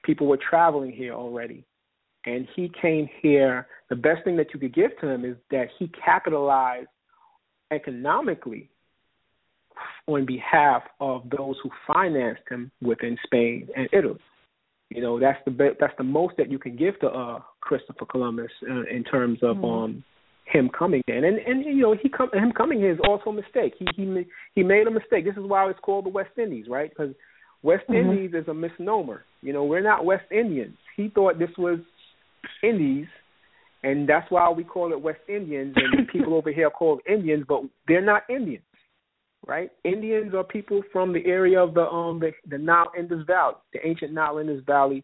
[0.04, 1.66] people were traveling here already.
[2.26, 3.68] And he came here.
[3.90, 6.88] The best thing that you could give to him is that he capitalized
[7.72, 8.70] economically
[10.08, 14.20] on behalf of those who financed him within Spain and Italy.
[14.90, 18.06] You know, that's the be- that's the most that you can give to uh, Christopher
[18.06, 19.66] Columbus uh, in terms of mm-hmm.
[19.66, 20.04] um,
[20.46, 21.24] him coming in.
[21.24, 23.74] And and you know, he come him coming here is also a mistake.
[23.80, 25.24] He he he made a mistake.
[25.26, 26.90] This is why it's called the West Indies, right?
[26.90, 27.16] Because
[27.64, 28.12] West mm-hmm.
[28.12, 29.24] Indies is a misnomer.
[29.42, 30.76] You know, we're not West Indians.
[30.98, 31.80] He thought this was
[32.64, 33.08] Indies,
[33.84, 37.46] and that's why we call it West Indians, and people over here call it Indians,
[37.48, 38.64] but they're not Indians,
[39.48, 39.72] right?
[39.84, 43.80] Indians are people from the area of the um the, the Nile Indus Valley, the
[43.86, 45.04] ancient Nile Indus Valley,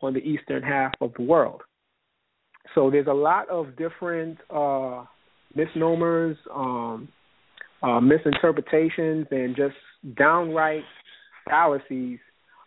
[0.00, 1.62] on the eastern half of the world.
[2.74, 5.04] So there's a lot of different uh,
[5.54, 7.08] misnomers, um,
[7.82, 9.76] uh, misinterpretations, and just
[10.16, 10.82] downright
[11.48, 12.18] fallacies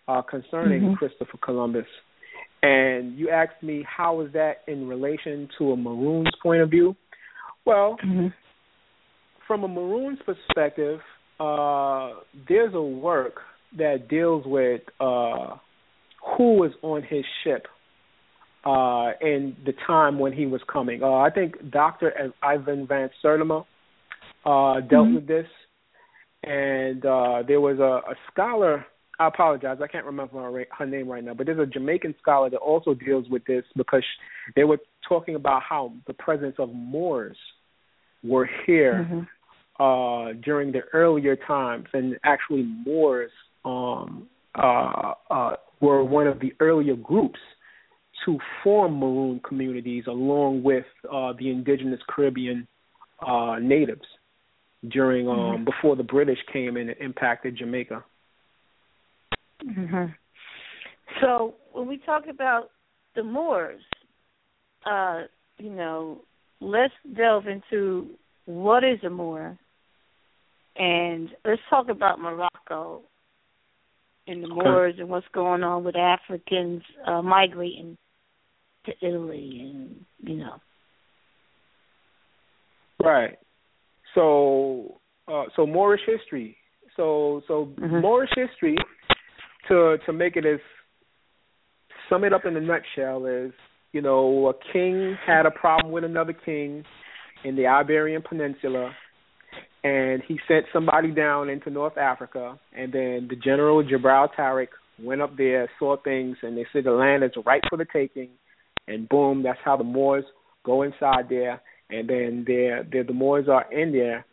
[0.07, 0.93] uh, concerning mm-hmm.
[0.93, 1.85] Christopher Columbus.
[2.63, 6.95] And you asked me how is that in relation to a Maroon's point of view?
[7.65, 8.27] Well, mm-hmm.
[9.47, 10.99] From a Maroon's perspective,
[11.39, 12.11] uh,
[12.47, 13.35] there's a work
[13.77, 15.55] that deals with uh,
[16.37, 17.67] who was on his ship
[18.65, 21.01] uh, in the time when he was coming.
[21.03, 22.33] Uh, I think Dr.
[22.41, 23.65] Ivan Van Sertima
[24.45, 25.15] uh, dealt mm-hmm.
[25.15, 25.47] with this
[26.43, 28.85] and uh, there was a, a scholar.
[29.19, 32.49] I apologize, I can't remember her, her name right now, but there's a Jamaican scholar
[32.51, 34.03] that also deals with this because
[34.55, 37.37] they were talking about how the presence of Moors
[38.23, 39.19] were here mm-hmm.
[39.79, 43.31] Uh, during the earlier times, and actually Moors
[43.63, 47.39] um, uh, uh, were one of the earlier groups
[48.25, 52.67] to form maroon communities along with uh, the indigenous Caribbean
[53.25, 54.05] uh, natives
[54.89, 55.63] during um mm-hmm.
[55.63, 58.03] before the British came and impacted Jamaica.
[59.63, 60.13] Mhm.
[61.19, 62.69] So when we talk about
[63.15, 63.81] the Moors,
[64.85, 65.23] uh,
[65.57, 66.21] you know,
[66.59, 68.07] let's delve into
[68.45, 69.57] what is a Moor
[70.77, 73.01] and let's talk about Morocco
[74.27, 74.55] and the Okay.
[74.55, 77.97] Moors and what's going on with Africans uh, migrating
[78.85, 80.55] to Italy and you know.
[82.99, 83.37] Right.
[84.15, 86.57] So, uh, so Moorish history.
[86.95, 88.01] So, so Mhm.
[88.01, 88.77] Moorish history.
[89.67, 90.59] To to make it as
[92.09, 93.51] sum it up in a nutshell is,
[93.91, 96.85] you know, a king had a problem with another king
[97.43, 98.95] in the Iberian Peninsula,
[99.83, 104.67] and he sent somebody down into North Africa, and then the general Jabral Tariq
[105.01, 108.29] went up there, saw things, and they said the land is ripe for the taking,
[108.87, 110.25] and boom, that's how the Moors
[110.65, 114.25] go inside there, and then they're, they're, the Moors are in there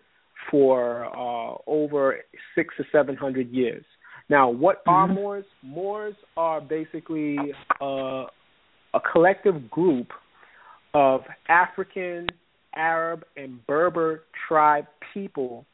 [0.51, 2.21] for uh, over
[2.55, 3.85] six or seven hundred years.
[4.29, 5.15] Now, what are Mhm.
[5.15, 5.45] Moors?
[5.63, 7.39] Moors are basically
[7.81, 8.27] uh,
[8.95, 10.09] a collective group
[10.95, 12.27] of African,
[12.77, 15.65] Arab, and Berber tribe people,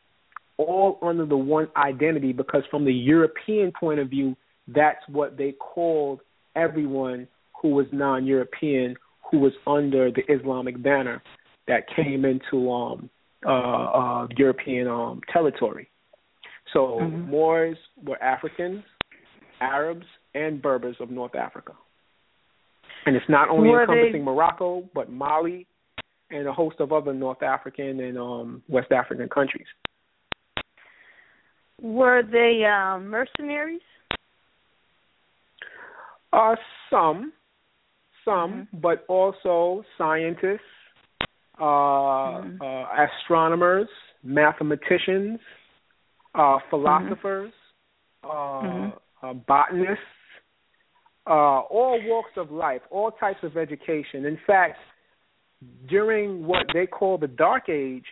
[0.57, 2.33] all under the one identity.
[2.33, 4.37] Because from the European point of view,
[4.69, 6.21] that's what they called
[6.57, 7.27] everyone
[7.61, 8.97] who was non-European,
[9.31, 11.23] who was under the Islamic banner
[11.69, 13.11] that came into um,
[13.47, 15.89] uh, uh, European um, territory.
[16.73, 17.29] So Mhm.
[17.29, 18.85] Moors were Africans,
[19.61, 21.73] Arabs, and Berbers of North Africa.
[23.07, 25.67] And it's not only Were they- encompassing Morocco, but Mali
[26.31, 29.67] and a host of other North African and um, West African countries.
[31.81, 33.81] Were they um, mercenaries?
[36.33, 36.55] Uh,
[36.91, 37.33] some,
[38.25, 40.61] some, but also scientists,
[41.59, 42.61] uh, Mhm.
[42.61, 43.89] uh, astronomers,
[44.23, 45.41] mathematicians,
[46.35, 47.53] uh, philosophers,
[48.23, 49.01] uh, Mhm.
[49.23, 50.05] uh, botanists,
[51.27, 54.25] uh, all walks of life, all types of education.
[54.27, 54.79] In fact,
[55.89, 58.05] during what they call the Dark Age,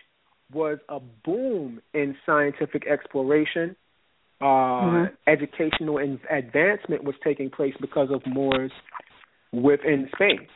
[0.52, 3.76] was a boom in scientific exploration.
[4.40, 5.16] Uh, Mhm.
[5.26, 8.72] Educational in- advancement was taking place because of Moors
[9.52, 10.46] within Spain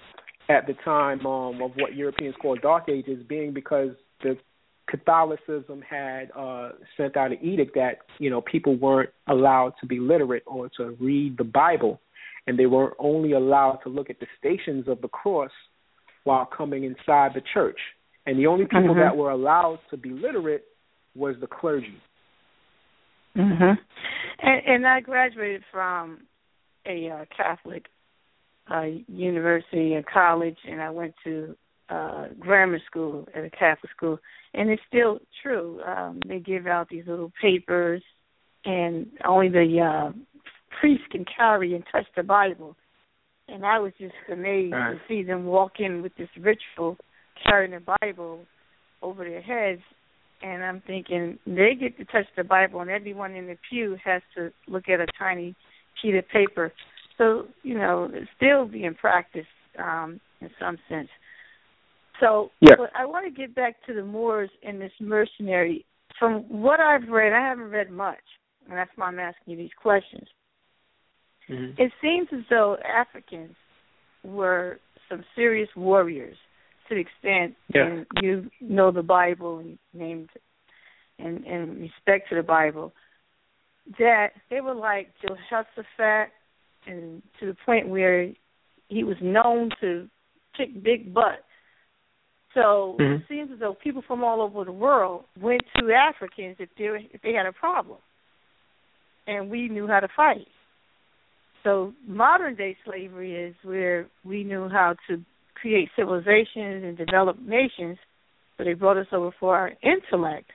[0.49, 3.91] at the time um, of what Europeans call Dark Ages, being because
[4.23, 4.39] the
[4.87, 9.99] Catholicism had uh, sent out an edict that you know people weren't allowed to be
[9.99, 12.01] literate or to read the Bible,
[12.47, 15.51] and they were only allowed to look at the stations of the cross
[16.25, 17.79] while coming inside the church.
[18.27, 19.01] And the only people Mhm.
[19.01, 20.65] that were allowed to be literate
[21.15, 22.01] was the clergy.
[23.37, 23.79] Mhm.
[24.39, 26.27] And, and I graduated from
[26.87, 27.87] a uh, Catholic
[28.71, 31.57] uh, university and college, and I went to
[31.89, 34.19] uh, grammar school at a Catholic school,
[34.55, 35.83] and it's still true.
[35.83, 38.03] Um, they give out these little papers,
[38.65, 40.13] and only the uh,
[40.81, 42.77] priest can carry and touch the Bible.
[43.49, 44.93] And I was just amazed Right.
[44.93, 46.97] to see them walk in with this ritual,
[47.45, 48.47] carrying the Bible
[49.03, 49.83] over their heads,
[50.43, 54.23] and I'm thinking they get to touch the Bible, and everyone in the pew has
[54.37, 55.55] to look at a tiny
[56.01, 56.73] sheet of paper.
[57.19, 61.09] So you know, it's still being practiced um, in some sense.
[62.21, 62.77] So, Yes.
[62.79, 65.85] but I want to get back to the Moors and this mercenary.
[66.19, 68.23] From what I've read, I haven't read much,
[68.69, 70.29] and that's why I'm asking you these questions.
[71.49, 73.57] It seems as though Africans
[74.23, 74.79] were
[75.09, 76.37] some serious warriors
[76.89, 77.87] to the extent, Yes.
[77.87, 80.31] and you know the Bible and named
[81.19, 82.93] and and respect to the Bible,
[83.99, 86.33] that they were like Jehoshaphat,
[86.87, 88.33] and to the point where
[88.89, 90.09] he was known to
[90.57, 91.45] kick big butt.
[92.55, 93.21] So Mhm.
[93.21, 97.09] it seems as though people from all over the world went to Africans if they
[97.13, 97.99] if they had a problem,
[99.27, 100.49] and we knew how to fight.
[101.65, 105.23] So modern day slavery is where we knew how to
[105.55, 107.99] create civilizations and develop nations,
[108.57, 110.51] so they brought us over for our intellect.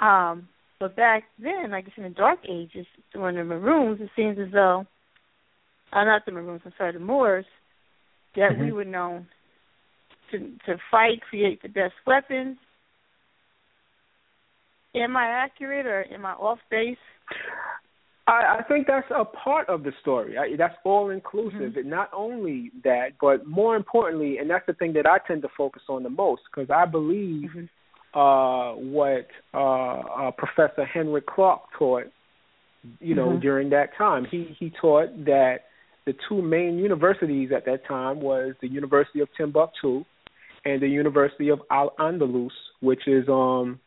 [0.00, 0.48] Um,
[0.80, 4.52] but back then, I guess in the Dark Ages, during the Maroons, it seems as
[4.52, 4.84] though,
[5.92, 7.46] uh, not the Maroons, I'm sorry, the Moors,
[8.34, 8.74] that we Mhm.
[8.74, 9.28] were known
[10.30, 12.58] to to fight, create the best weapons.
[14.94, 16.98] Am I accurate or am I off base?
[18.26, 20.38] I, I think that's a part of the story.
[20.38, 21.76] I, that's all inclusive.
[21.76, 25.48] And not only that, but more importantly, and that's the thing that I tend to
[25.56, 27.68] focus on the most, because I believe Mhm.
[28.14, 32.06] uh, what uh, uh, Professor Henrik Clarke taught,
[33.00, 33.40] you know, Mhm.
[33.42, 34.24] during that time.
[34.24, 35.64] He he taught that
[36.06, 40.04] the two main universities at that time was the University of Timbuktu
[40.64, 43.80] and the University of Al Andalus, which is um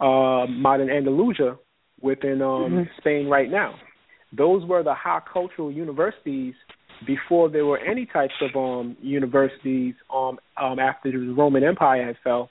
[0.00, 1.56] uh modern Andalusia
[2.00, 2.96] within um Mhm.
[2.98, 3.74] Spain right now.
[4.32, 6.54] Those were the high cultural universities
[7.06, 12.18] before there were any types of um universities um um after the Roman Empire had
[12.18, 12.50] fell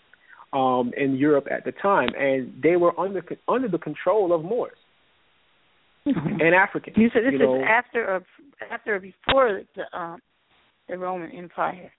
[0.54, 4.78] um, in Europe at the time, and they were under under the control of Moors
[6.06, 6.96] and Africans.
[6.98, 8.24] You said this you is after or
[8.72, 10.22] after or before the um
[10.88, 11.92] the Roman Empire.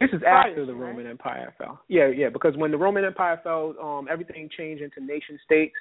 [0.00, 0.74] This is after the?
[0.74, 1.80] Roman Empire fell.
[1.88, 5.74] Yeah, yeah, because when the Roman Empire fell, um, everything changed into nation states,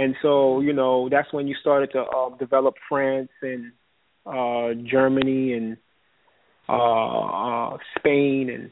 [0.00, 3.72] and so you know that's when you started to uh, develop France and
[4.26, 5.76] uh, Germany and
[6.68, 8.70] uh, uh, Spain and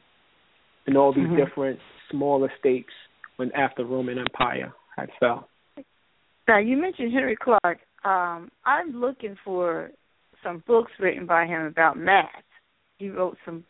[0.87, 1.37] and all these Mhm.
[1.37, 1.79] different
[2.11, 2.93] smaller states
[3.37, 5.49] when after Roman Empire had fell.
[6.47, 7.81] Now you mentioned Henrik Clarke.
[8.05, 9.91] Um, I'm looking for
[10.43, 12.45] some books written by him about math.
[12.99, 13.64] He wrote some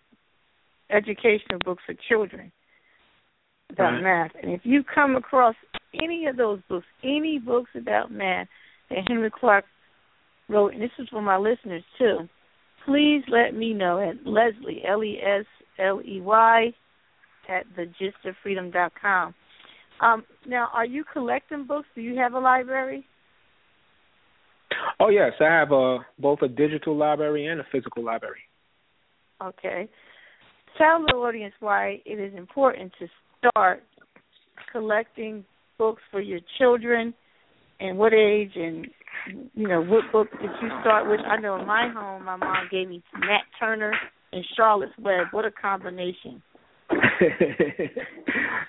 [0.91, 2.53] educational books for children
[3.71, 4.03] about Right.
[4.03, 4.35] math.
[4.41, 5.57] And if you come across
[5.95, 8.49] any of those books, any books about math
[8.91, 9.65] that Henrik Clarke
[10.49, 12.29] wrote, and this is for my listeners too,
[12.85, 15.45] please let me know at Leslie L E S
[15.79, 16.73] L E Y
[17.49, 19.35] at thegistofreedom.com.
[20.01, 21.89] Um, now, are you collecting books?
[21.95, 23.05] Do you have a library?
[25.01, 28.43] Oh yes, I have a both a digital library and a physical library.
[29.43, 29.89] Okay.
[30.77, 33.07] Tell the audience why it is important to
[33.39, 33.83] start
[34.73, 35.45] collecting
[35.79, 37.15] books for your children
[37.81, 38.87] and what age and
[39.55, 41.21] you know what book did you start with?
[41.21, 43.93] I know in my home my mom gave me Nat Turner
[44.33, 45.29] and Charlotte's Web.
[45.31, 46.43] What a combination.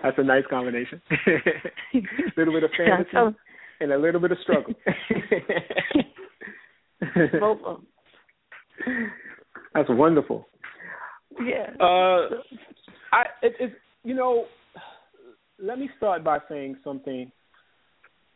[0.04, 1.02] That's a nice combination.
[1.28, 2.00] a
[2.38, 3.34] little bit of fantasy So,
[3.80, 4.74] and a little bit of struggle.
[7.40, 7.88] both of them.
[9.74, 10.48] That's wonderful.
[11.40, 11.74] Yeah.
[11.80, 12.30] Uh,
[13.14, 14.46] I it, it you know,
[15.62, 17.32] let me start by saying something.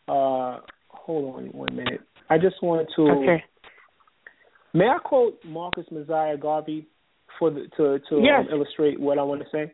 [0.08, 0.60] Uh,
[0.90, 2.02] hold on one minute.
[2.30, 3.02] I just wanted to.
[3.04, 3.44] okay.
[4.74, 6.88] May I quote Marcus Mosiah Garvey
[7.40, 9.72] for the, to to um, illustrate what I want to say?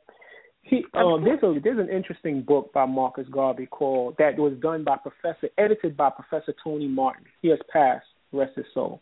[0.61, 4.83] He um, there's a there's an interesting book by Marcus Garvey called that was done
[4.83, 7.25] by Professor edited by Professor Tony Martin.
[7.41, 9.01] He has passed, rest his soul.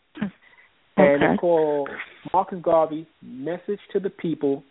[0.96, 1.32] And Okay.
[1.32, 1.88] it's called
[2.32, 4.64] Marcus Garvey, Message to the People,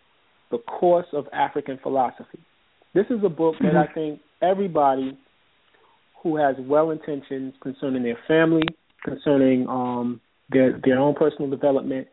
[0.50, 2.38] The Course of African Philosophy.
[2.98, 5.16] This is a book that I think everybody
[6.20, 8.64] who has well intentions concerning their family,
[9.04, 10.20] concerning um,
[10.50, 12.08] their their own personal development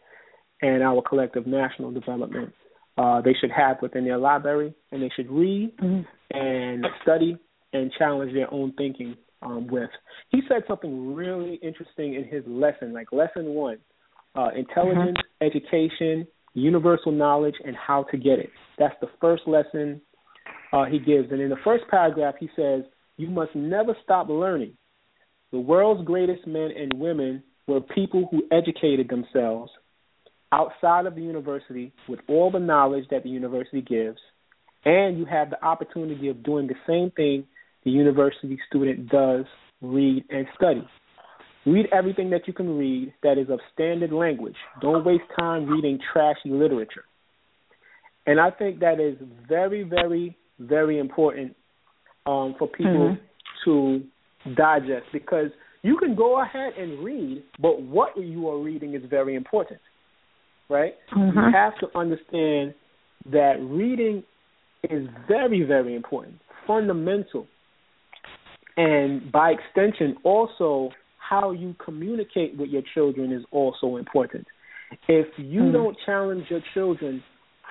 [0.61, 2.53] and our collective national development,
[2.99, 6.05] uh, they should have within their library and they should read Mhm.
[6.29, 7.35] and study
[7.73, 9.89] and challenge their own thinking um, with.
[10.29, 13.79] He said something really interesting in his lesson, like lesson one
[14.35, 18.51] uh, intelligence, education, universal knowledge, and how to get it.
[18.77, 19.99] That's the first lesson
[20.71, 21.31] uh, he gives.
[21.31, 22.83] And in the first paragraph, he says,
[23.17, 24.73] You must never stop learning.
[25.51, 29.71] The world's greatest men and women were people who educated themselves
[30.51, 34.19] outside of the university with all the knowledge that the university gives,
[34.85, 37.45] and you have the opportunity of doing the same thing
[37.83, 39.45] the university student does
[39.81, 40.87] read and study.
[41.65, 44.55] Read everything that you can read that is of standard language.
[44.81, 47.05] Don't waste time reading trashy literature.
[48.27, 51.55] And I think that is very, very, very important
[52.25, 53.17] um, for people
[53.65, 54.03] to
[54.55, 55.49] digest because
[55.83, 59.79] you can go ahead and read, but what you are reading is very important,
[60.69, 60.95] right?
[61.15, 61.51] You Mhm.
[61.53, 62.73] have to understand
[63.27, 64.23] that reading
[64.89, 67.47] is very, very important, fundamental.
[68.77, 74.47] And by extension, also how you communicate with your children is also important.
[75.07, 75.73] If you Mhm.
[75.73, 77.23] don't challenge your children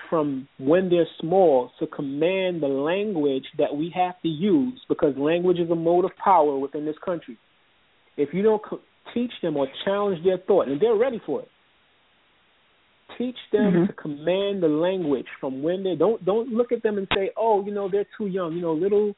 [0.08, 5.58] from when they're small to command the language that we have to use, because language
[5.58, 7.36] is a mode of power within this country.
[8.16, 8.80] If you don't co-
[9.12, 11.48] teach them or challenge their thought, and they're ready for it,
[13.18, 13.86] teach them Mhm.
[13.86, 17.64] to command the language from when they don't don't look at them and say, oh,
[17.64, 18.54] you know, they're too young.
[18.54, 19.14] You know, little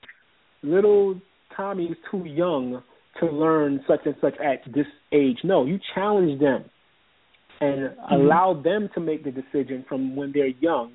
[0.63, 1.21] little
[1.55, 2.83] Tommy is too young
[3.21, 5.39] to learn such and such at this age.
[5.45, 6.65] No, you challenge them
[7.61, 10.93] and allow them to make the decision from when they're young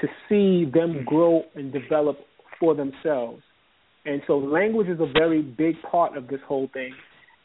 [0.00, 2.18] to see them grow and develop
[2.58, 3.42] for themselves.
[4.06, 6.94] And so language is a very big part of this whole thing.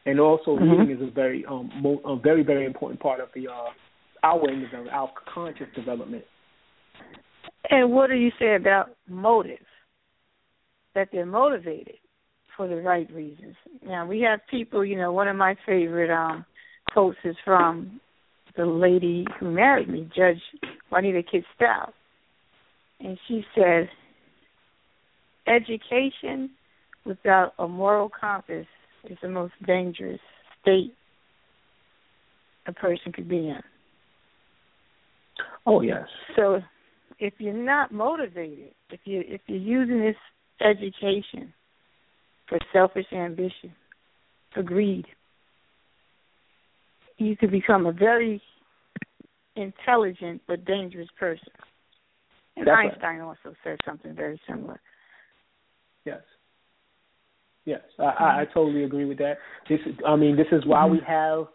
[0.06, 0.80] And also Mhm.
[0.80, 3.72] reading is a very um mo- a very very important part of the uh
[4.24, 6.24] our development, our conscious development.
[7.70, 9.66] And what do you say about motive?
[10.94, 11.98] That they're motivated
[12.56, 13.56] for the right reasons.
[13.82, 16.46] Now we have people, you know, one of my favorite um
[16.92, 18.00] quotes is from
[18.58, 20.42] the lady who married me, Judge
[20.92, 21.94] Juanita Kidd Stout.
[23.00, 23.90] And she said,
[25.48, 26.52] Education
[27.06, 28.66] without a moral compass
[29.10, 30.20] is the most dangerous
[30.62, 30.94] state
[32.68, 33.62] a person could be in.
[35.66, 36.08] Oh yes.
[36.36, 36.62] So
[37.20, 40.16] if you're not motivated, if you if you're using this
[40.62, 41.54] education
[42.48, 43.74] for selfish ambition,
[44.54, 45.06] for greed,
[47.18, 48.42] you could become a very
[49.56, 51.48] intelligent but dangerous person.
[52.58, 52.92] And That's right.
[52.92, 54.80] Einstein also said something very similar.
[56.06, 56.22] Yes.
[57.66, 59.38] Yes, I, I, I totally agree with that.
[59.68, 60.94] This, I mean, this is why mm-hmm.
[60.94, 61.46] we have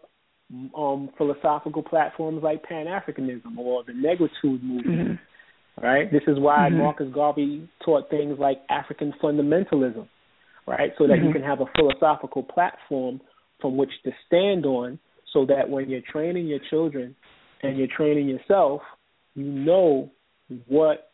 [0.77, 5.85] um, philosophical platforms like Pan Africanism or the Negritude movement, mm-hmm.
[5.85, 6.11] right?
[6.11, 6.79] This is why mm-hmm.
[6.79, 10.09] Marcus Garvey taught things like African fundamentalism,
[10.67, 10.91] right?
[10.99, 13.21] So that you can have a philosophical platform
[13.61, 14.99] from which to stand on,
[15.33, 17.15] so that when you're training your children
[17.63, 18.81] and you're training yourself,
[19.35, 20.11] you know
[20.67, 21.13] what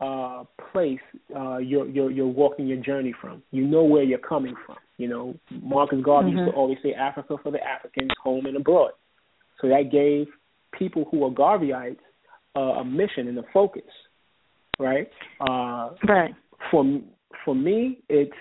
[0.00, 1.00] uh, place
[1.36, 3.42] uh, you're, you're you're walking your journey from.
[3.50, 4.76] You know where you're coming from.
[4.96, 8.92] You know, Marcus Garvey used to always say, "Africa for the Africans, home and abroad."
[9.60, 10.26] So that gave
[10.78, 11.98] people who are Garveyites
[12.56, 13.82] uh, a mission and a focus,
[14.78, 15.08] right?
[15.40, 16.34] Uh, Right.
[16.70, 17.00] for
[17.44, 18.32] for me, it's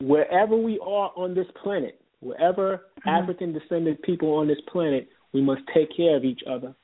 [0.00, 3.08] wherever we are on this planet, wherever mm-hmm.
[3.08, 6.74] African descended people on this planet, we must take care of each other.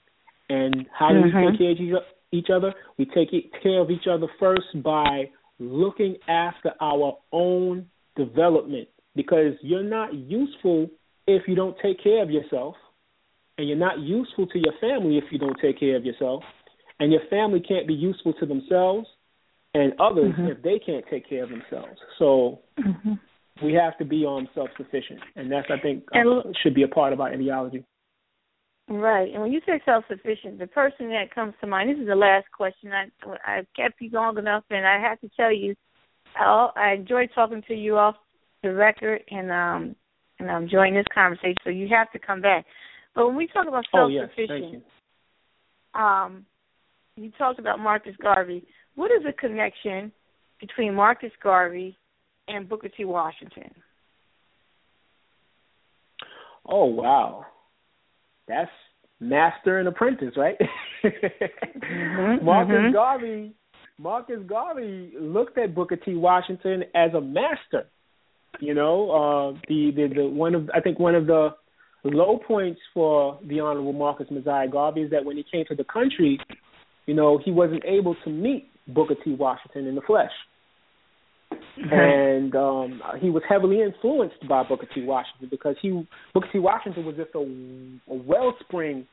[0.50, 1.50] And how do we Mhm.
[1.50, 2.74] take care of each- each other?
[2.96, 3.30] We take
[3.62, 7.86] care of each other first by looking after our own
[8.16, 10.90] development, because you're not useful
[11.26, 12.76] if you don't take care of yourself,
[13.56, 16.44] and you're not useful to your family if you don't take care of yourself,
[17.00, 19.06] and your family can't be useful to themselves
[19.74, 20.46] and others mm-hmm.
[20.46, 22.00] if they can't take care of themselves.
[22.18, 23.14] So mm-hmm.
[23.62, 26.20] We have to be um self sufficient, and that's I think uh,
[26.62, 27.84] should be a part of our ideology.
[28.88, 29.32] Right.
[29.32, 32.16] And when you say self sufficient, the person that comes to mind, this is the
[32.16, 32.90] last question.
[32.92, 33.06] I
[33.44, 35.74] I kept you long enough and I have to tell you
[36.36, 38.16] I I enjoyed talking to you off
[38.62, 39.96] the record and um
[40.38, 42.64] and I'm enjoying this conversation, so you have to come back.
[43.14, 44.84] But when we talk about Oh self yes, thank sufficient,
[45.94, 46.46] um
[47.16, 48.64] you talked about Marcus Garvey.
[48.94, 50.12] What is the connection
[50.60, 51.96] between Marcus Garvey
[52.48, 53.04] and Booker T.
[53.04, 53.70] Washington?
[56.66, 57.46] Oh wow,
[58.46, 58.70] that's
[59.20, 60.56] master and apprentice, right?
[61.04, 62.92] Mhm, Marcus mhm.
[62.92, 63.52] Garvey,
[63.98, 66.14] Marcus Garvey looked at Booker T.
[66.16, 67.86] Washington as a master.
[68.60, 71.50] You know, uh, the, the the one of I think one of the
[72.04, 75.84] low points for the Honorable Marcus Mosiah Garvey is that when he came to the
[75.84, 76.40] country,
[77.06, 79.34] you know, he wasn't able to meet Booker T.
[79.34, 80.32] Washington in the flesh.
[81.90, 85.04] And um, he was heavily influenced by Booker T.
[85.04, 86.58] Washington because he Booker T.
[86.58, 89.06] Washington was just a, a wellspring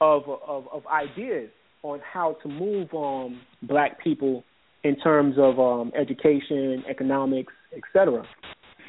[0.00, 1.50] of, of of ideas
[1.82, 4.44] on how to move um, black people
[4.82, 8.24] in terms of um, education, economics, etc.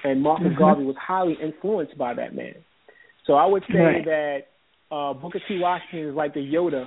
[0.03, 2.55] And Marcus Garvey was highly influenced by that man.
[3.25, 4.05] So I would say Right.
[4.05, 4.39] that
[4.89, 5.59] uh, Booker T.
[5.59, 6.85] Washington is like the Yoda,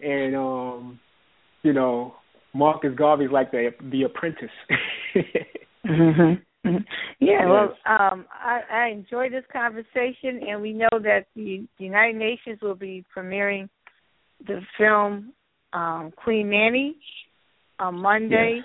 [0.00, 1.00] and um,
[1.62, 2.14] you know
[2.54, 4.50] Marcus Garvey is like the the apprentice.
[5.86, 6.32] Mm-hmm.
[6.64, 6.76] Yeah,
[7.20, 7.44] Yes.
[7.46, 12.74] well, um, I, I enjoyed this conversation, and we know that the United Nations will
[12.74, 13.68] be premiering
[14.46, 15.34] the film
[15.74, 16.96] um, Queen Nanny
[17.78, 18.62] on Monday,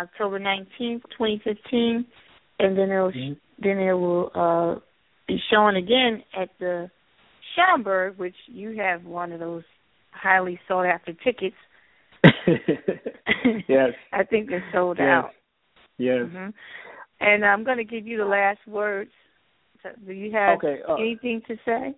[0.00, 2.06] October nineteenth, twenty fifteen,
[2.60, 3.36] and then it'll Mhm.
[3.58, 4.80] then it will uh,
[5.28, 6.90] be shown again at the
[7.54, 9.64] Schomburg, which you have one of those
[10.12, 11.56] highly sought after tickets.
[13.68, 13.90] yes.
[14.12, 15.06] I think they're sold Yes.
[15.06, 15.30] out.
[15.98, 16.26] Yes.
[16.30, 16.48] hmm
[17.20, 19.10] And I'm going to give you the last words.
[20.06, 20.80] Do you have Okay.
[20.88, 21.94] Uh, anything to say?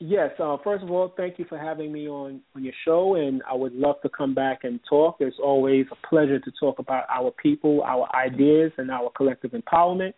[0.00, 0.30] Yes.
[0.38, 3.54] Uh, first of all, thank you for having me on on your show, and I
[3.54, 5.16] would love to come back and talk.
[5.20, 10.12] It's always a pleasure to talk about our people, our ideas, and our collective empowerment.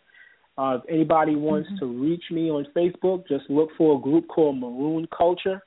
[0.59, 4.59] Uh, if anybody wants to reach me on Facebook, just look for a group called
[4.59, 5.62] Maroon Culture.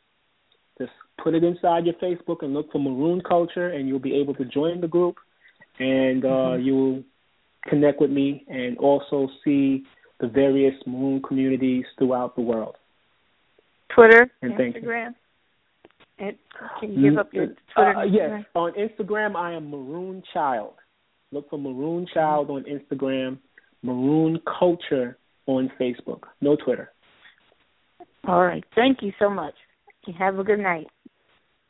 [1.22, 4.46] Put it inside your Facebook and look for Maroon Culture, and you'll be able to
[4.46, 5.16] join the group,
[5.80, 7.04] and uh, you'll
[7.68, 9.84] connect with me and also see
[10.20, 12.76] the various Maroon communities throughout the world.
[13.94, 14.54] Twitter, And.
[14.54, 15.16] Instagram.
[16.20, 16.38] And
[16.80, 17.98] can you give up your Twitter?
[17.98, 20.74] Uh, yes, on Instagram I am Maroon Child.
[21.32, 23.40] Look for Maroon Child on Instagram.
[23.82, 26.24] Maroon Culture on Facebook.
[26.40, 26.92] No Twitter.
[28.28, 28.64] All right.
[28.76, 29.56] Thank you so much.
[30.18, 30.88] Have a good night.